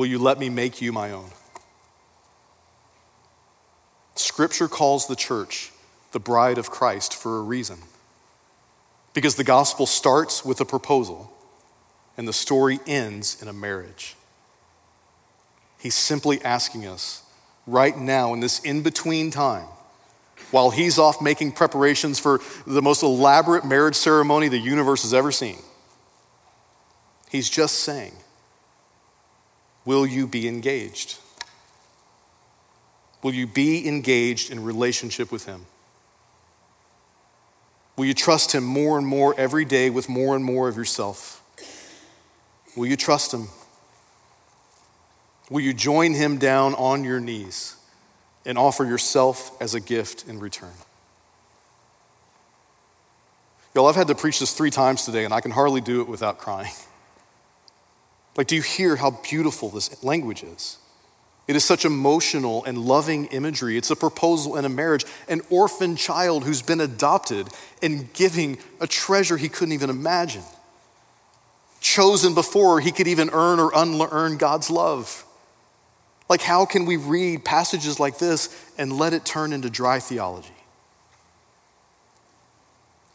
Will 0.00 0.06
you 0.06 0.18
let 0.18 0.38
me 0.38 0.48
make 0.48 0.80
you 0.80 0.92
my 0.92 1.10
own? 1.10 1.28
Scripture 4.14 4.66
calls 4.66 5.06
the 5.06 5.14
church 5.14 5.72
the 6.12 6.18
bride 6.18 6.56
of 6.56 6.70
Christ 6.70 7.14
for 7.14 7.36
a 7.36 7.42
reason. 7.42 7.76
Because 9.12 9.34
the 9.34 9.44
gospel 9.44 9.84
starts 9.84 10.42
with 10.42 10.58
a 10.58 10.64
proposal 10.64 11.30
and 12.16 12.26
the 12.26 12.32
story 12.32 12.80
ends 12.86 13.42
in 13.42 13.48
a 13.48 13.52
marriage. 13.52 14.16
He's 15.78 15.96
simply 15.96 16.42
asking 16.42 16.86
us 16.86 17.22
right 17.66 17.98
now 17.98 18.32
in 18.32 18.40
this 18.40 18.58
in 18.60 18.80
between 18.80 19.30
time, 19.30 19.66
while 20.50 20.70
he's 20.70 20.98
off 20.98 21.20
making 21.20 21.52
preparations 21.52 22.18
for 22.18 22.40
the 22.66 22.80
most 22.80 23.02
elaborate 23.02 23.66
marriage 23.66 23.96
ceremony 23.96 24.48
the 24.48 24.56
universe 24.56 25.02
has 25.02 25.12
ever 25.12 25.30
seen, 25.30 25.58
he's 27.30 27.50
just 27.50 27.80
saying, 27.80 28.14
Will 29.84 30.06
you 30.06 30.26
be 30.26 30.46
engaged? 30.46 31.18
Will 33.22 33.34
you 33.34 33.46
be 33.46 33.86
engaged 33.86 34.50
in 34.50 34.62
relationship 34.62 35.30
with 35.30 35.46
him? 35.46 35.66
Will 37.96 38.06
you 38.06 38.14
trust 38.14 38.52
him 38.52 38.64
more 38.64 38.96
and 38.96 39.06
more 39.06 39.34
every 39.36 39.64
day 39.64 39.90
with 39.90 40.08
more 40.08 40.34
and 40.34 40.44
more 40.44 40.68
of 40.68 40.76
yourself? 40.76 41.42
Will 42.76 42.86
you 42.86 42.96
trust 42.96 43.34
him? 43.34 43.48
Will 45.50 45.60
you 45.60 45.74
join 45.74 46.14
him 46.14 46.38
down 46.38 46.74
on 46.74 47.04
your 47.04 47.20
knees 47.20 47.76
and 48.46 48.56
offer 48.56 48.84
yourself 48.84 49.60
as 49.60 49.74
a 49.74 49.80
gift 49.80 50.26
in 50.28 50.38
return? 50.38 50.72
Y'all, 53.74 53.86
I've 53.86 53.96
had 53.96 54.08
to 54.08 54.14
preach 54.14 54.40
this 54.40 54.52
three 54.52 54.70
times 54.70 55.04
today, 55.04 55.24
and 55.24 55.34
I 55.34 55.40
can 55.40 55.50
hardly 55.50 55.80
do 55.80 56.00
it 56.00 56.08
without 56.08 56.38
crying. 56.38 56.72
Like, 58.36 58.46
do 58.46 58.56
you 58.56 58.62
hear 58.62 58.96
how 58.96 59.10
beautiful 59.10 59.70
this 59.70 60.02
language 60.02 60.42
is? 60.42 60.78
It 61.48 61.56
is 61.56 61.64
such 61.64 61.84
emotional 61.84 62.64
and 62.64 62.78
loving 62.78 63.26
imagery. 63.26 63.76
It's 63.76 63.90
a 63.90 63.96
proposal 63.96 64.54
and 64.54 64.64
a 64.64 64.68
marriage, 64.68 65.04
an 65.28 65.42
orphan 65.50 65.96
child 65.96 66.44
who's 66.44 66.62
been 66.62 66.80
adopted 66.80 67.48
and 67.82 68.12
giving 68.12 68.58
a 68.80 68.86
treasure 68.86 69.36
he 69.36 69.48
couldn't 69.48 69.72
even 69.72 69.90
imagine. 69.90 70.44
Chosen 71.80 72.34
before 72.34 72.78
he 72.78 72.92
could 72.92 73.08
even 73.08 73.30
earn 73.30 73.58
or 73.58 73.72
unearn 73.74 74.36
God's 74.36 74.70
love. 74.70 75.24
Like, 76.28 76.40
how 76.40 76.66
can 76.66 76.86
we 76.86 76.96
read 76.96 77.44
passages 77.44 77.98
like 77.98 78.18
this 78.18 78.54
and 78.78 78.92
let 78.92 79.12
it 79.12 79.24
turn 79.24 79.52
into 79.52 79.70
dry 79.70 79.98
theology? 79.98 80.54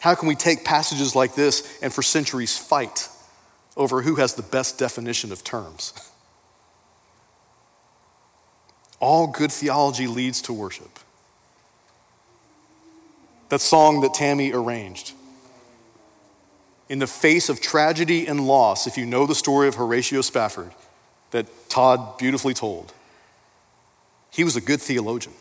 How 0.01 0.13
can 0.13 0.27
we 0.27 0.35
take 0.35 0.65
passages 0.65 1.15
like 1.15 1.35
this 1.35 1.79
and 1.81 1.93
for 1.93 2.01
centuries 2.01 2.57
fight 2.57 3.07
over 3.77 4.01
who 4.01 4.15
has 4.15 4.35
the 4.35 4.43
best 4.43 4.77
definition 4.77 5.31
of 5.31 5.43
terms? 5.43 5.93
All 8.99 9.27
good 9.27 9.51
theology 9.51 10.07
leads 10.07 10.41
to 10.43 10.53
worship. 10.53 10.99
That 13.49 13.61
song 13.61 14.01
that 14.01 14.13
Tammy 14.13 14.51
arranged. 14.51 15.13
In 16.87 16.99
the 16.99 17.07
face 17.07 17.49
of 17.49 17.61
tragedy 17.61 18.27
and 18.27 18.47
loss, 18.47 18.87
if 18.87 18.97
you 18.97 19.05
know 19.05 19.25
the 19.25 19.35
story 19.35 19.67
of 19.67 19.75
Horatio 19.75 20.21
Spafford 20.21 20.71
that 21.31 21.47
Todd 21.69 22.17
beautifully 22.17 22.53
told, 22.53 22.93
he 24.31 24.43
was 24.43 24.55
a 24.55 24.61
good 24.61 24.81
theologian. 24.81 25.33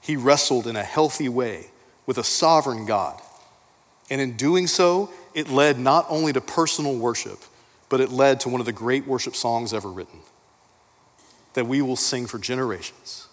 He 0.00 0.16
wrestled 0.16 0.66
in 0.66 0.76
a 0.76 0.84
healthy 0.84 1.28
way 1.28 1.66
with 2.06 2.18
a 2.18 2.24
sovereign 2.24 2.86
God. 2.86 3.20
And 4.10 4.20
in 4.20 4.36
doing 4.36 4.66
so, 4.66 5.10
it 5.34 5.48
led 5.48 5.78
not 5.78 6.06
only 6.08 6.32
to 6.32 6.40
personal 6.40 6.96
worship, 6.96 7.40
but 7.88 8.00
it 8.00 8.10
led 8.10 8.40
to 8.40 8.48
one 8.48 8.60
of 8.60 8.66
the 8.66 8.72
great 8.72 9.06
worship 9.06 9.34
songs 9.34 9.72
ever 9.72 9.90
written 9.90 10.20
that 11.54 11.66
we 11.66 11.80
will 11.80 11.96
sing 11.96 12.26
for 12.26 12.38
generations. 12.38 13.28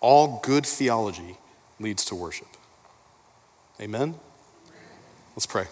All 0.00 0.40
good 0.42 0.64
theology 0.64 1.36
leads 1.78 2.04
to 2.06 2.14
worship. 2.14 2.48
Amen? 3.80 4.14
Let's 5.36 5.46
pray. 5.46 5.66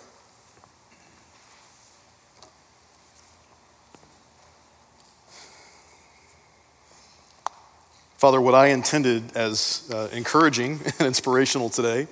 Father, 8.18 8.40
what 8.40 8.54
I 8.54 8.68
intended 8.68 9.36
as 9.36 9.90
uh, 9.92 10.08
encouraging 10.12 10.80
and 10.98 11.08
inspirational 11.08 11.68
today 11.68 12.06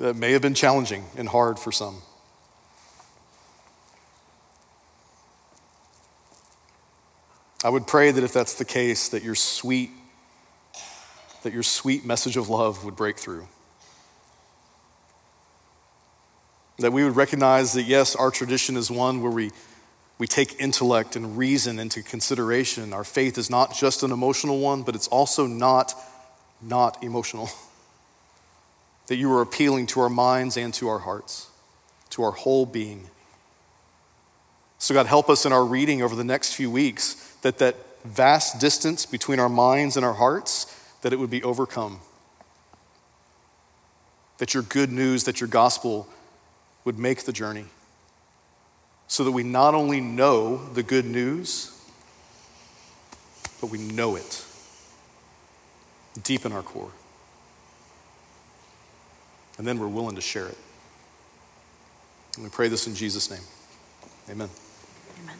that 0.00 0.16
may 0.16 0.32
have 0.32 0.40
been 0.40 0.54
challenging 0.54 1.04
and 1.14 1.28
hard 1.28 1.58
for 1.58 1.70
some. 1.70 2.00
I 7.62 7.68
would 7.68 7.86
pray 7.86 8.10
that 8.10 8.24
if 8.24 8.32
that's 8.32 8.54
the 8.54 8.64
case, 8.64 9.10
that 9.10 9.22
your 9.22 9.34
sweet, 9.34 9.90
that 11.42 11.52
your 11.52 11.62
sweet 11.62 12.06
message 12.06 12.38
of 12.38 12.48
love 12.48 12.82
would 12.86 12.96
break 12.96 13.18
through. 13.18 13.46
That 16.78 16.94
we 16.94 17.04
would 17.04 17.14
recognize 17.14 17.74
that, 17.74 17.82
yes, 17.82 18.16
our 18.16 18.30
tradition 18.30 18.78
is 18.78 18.90
one 18.90 19.20
where 19.20 19.30
we, 19.30 19.50
we 20.16 20.26
take 20.26 20.58
intellect 20.58 21.14
and 21.14 21.36
reason 21.36 21.78
into 21.78 22.02
consideration. 22.02 22.94
Our 22.94 23.04
faith 23.04 23.36
is 23.36 23.50
not 23.50 23.76
just 23.76 24.02
an 24.02 24.12
emotional 24.12 24.60
one, 24.60 24.82
but 24.82 24.94
it's 24.94 25.08
also 25.08 25.46
not 25.46 25.92
not 26.62 27.02
emotional. 27.02 27.50
That 29.10 29.16
you 29.16 29.32
are 29.32 29.42
appealing 29.42 29.88
to 29.88 30.00
our 30.02 30.08
minds 30.08 30.56
and 30.56 30.72
to 30.74 30.86
our 30.86 31.00
hearts, 31.00 31.48
to 32.10 32.22
our 32.22 32.30
whole 32.30 32.64
being. 32.64 33.10
So, 34.78 34.94
God, 34.94 35.06
help 35.06 35.28
us 35.28 35.44
in 35.44 35.52
our 35.52 35.64
reading 35.64 36.00
over 36.00 36.14
the 36.14 36.22
next 36.22 36.54
few 36.54 36.70
weeks 36.70 37.14
that 37.42 37.58
that 37.58 37.74
vast 38.04 38.60
distance 38.60 39.06
between 39.06 39.40
our 39.40 39.48
minds 39.48 39.96
and 39.96 40.06
our 40.06 40.12
hearts, 40.12 40.72
that 41.02 41.12
it 41.12 41.18
would 41.18 41.28
be 41.28 41.42
overcome. 41.42 41.98
That 44.38 44.54
your 44.54 44.62
good 44.62 44.92
news, 44.92 45.24
that 45.24 45.40
your 45.40 45.48
gospel 45.48 46.06
would 46.84 46.96
make 46.96 47.24
the 47.24 47.32
journey. 47.32 47.64
So 49.08 49.24
that 49.24 49.32
we 49.32 49.42
not 49.42 49.74
only 49.74 50.00
know 50.00 50.56
the 50.72 50.84
good 50.84 51.04
news, 51.04 51.76
but 53.60 53.70
we 53.70 53.78
know 53.78 54.14
it 54.14 54.44
deep 56.22 56.46
in 56.46 56.52
our 56.52 56.62
core. 56.62 56.92
And 59.60 59.68
then 59.68 59.78
we're 59.78 59.88
willing 59.88 60.14
to 60.14 60.22
share 60.22 60.46
it. 60.46 60.56
And 62.34 62.44
we 62.44 62.48
pray 62.48 62.68
this 62.68 62.86
in 62.86 62.94
Jesus' 62.94 63.30
name. 63.30 63.42
Amen. 64.30 64.48
Amen. 65.22 65.36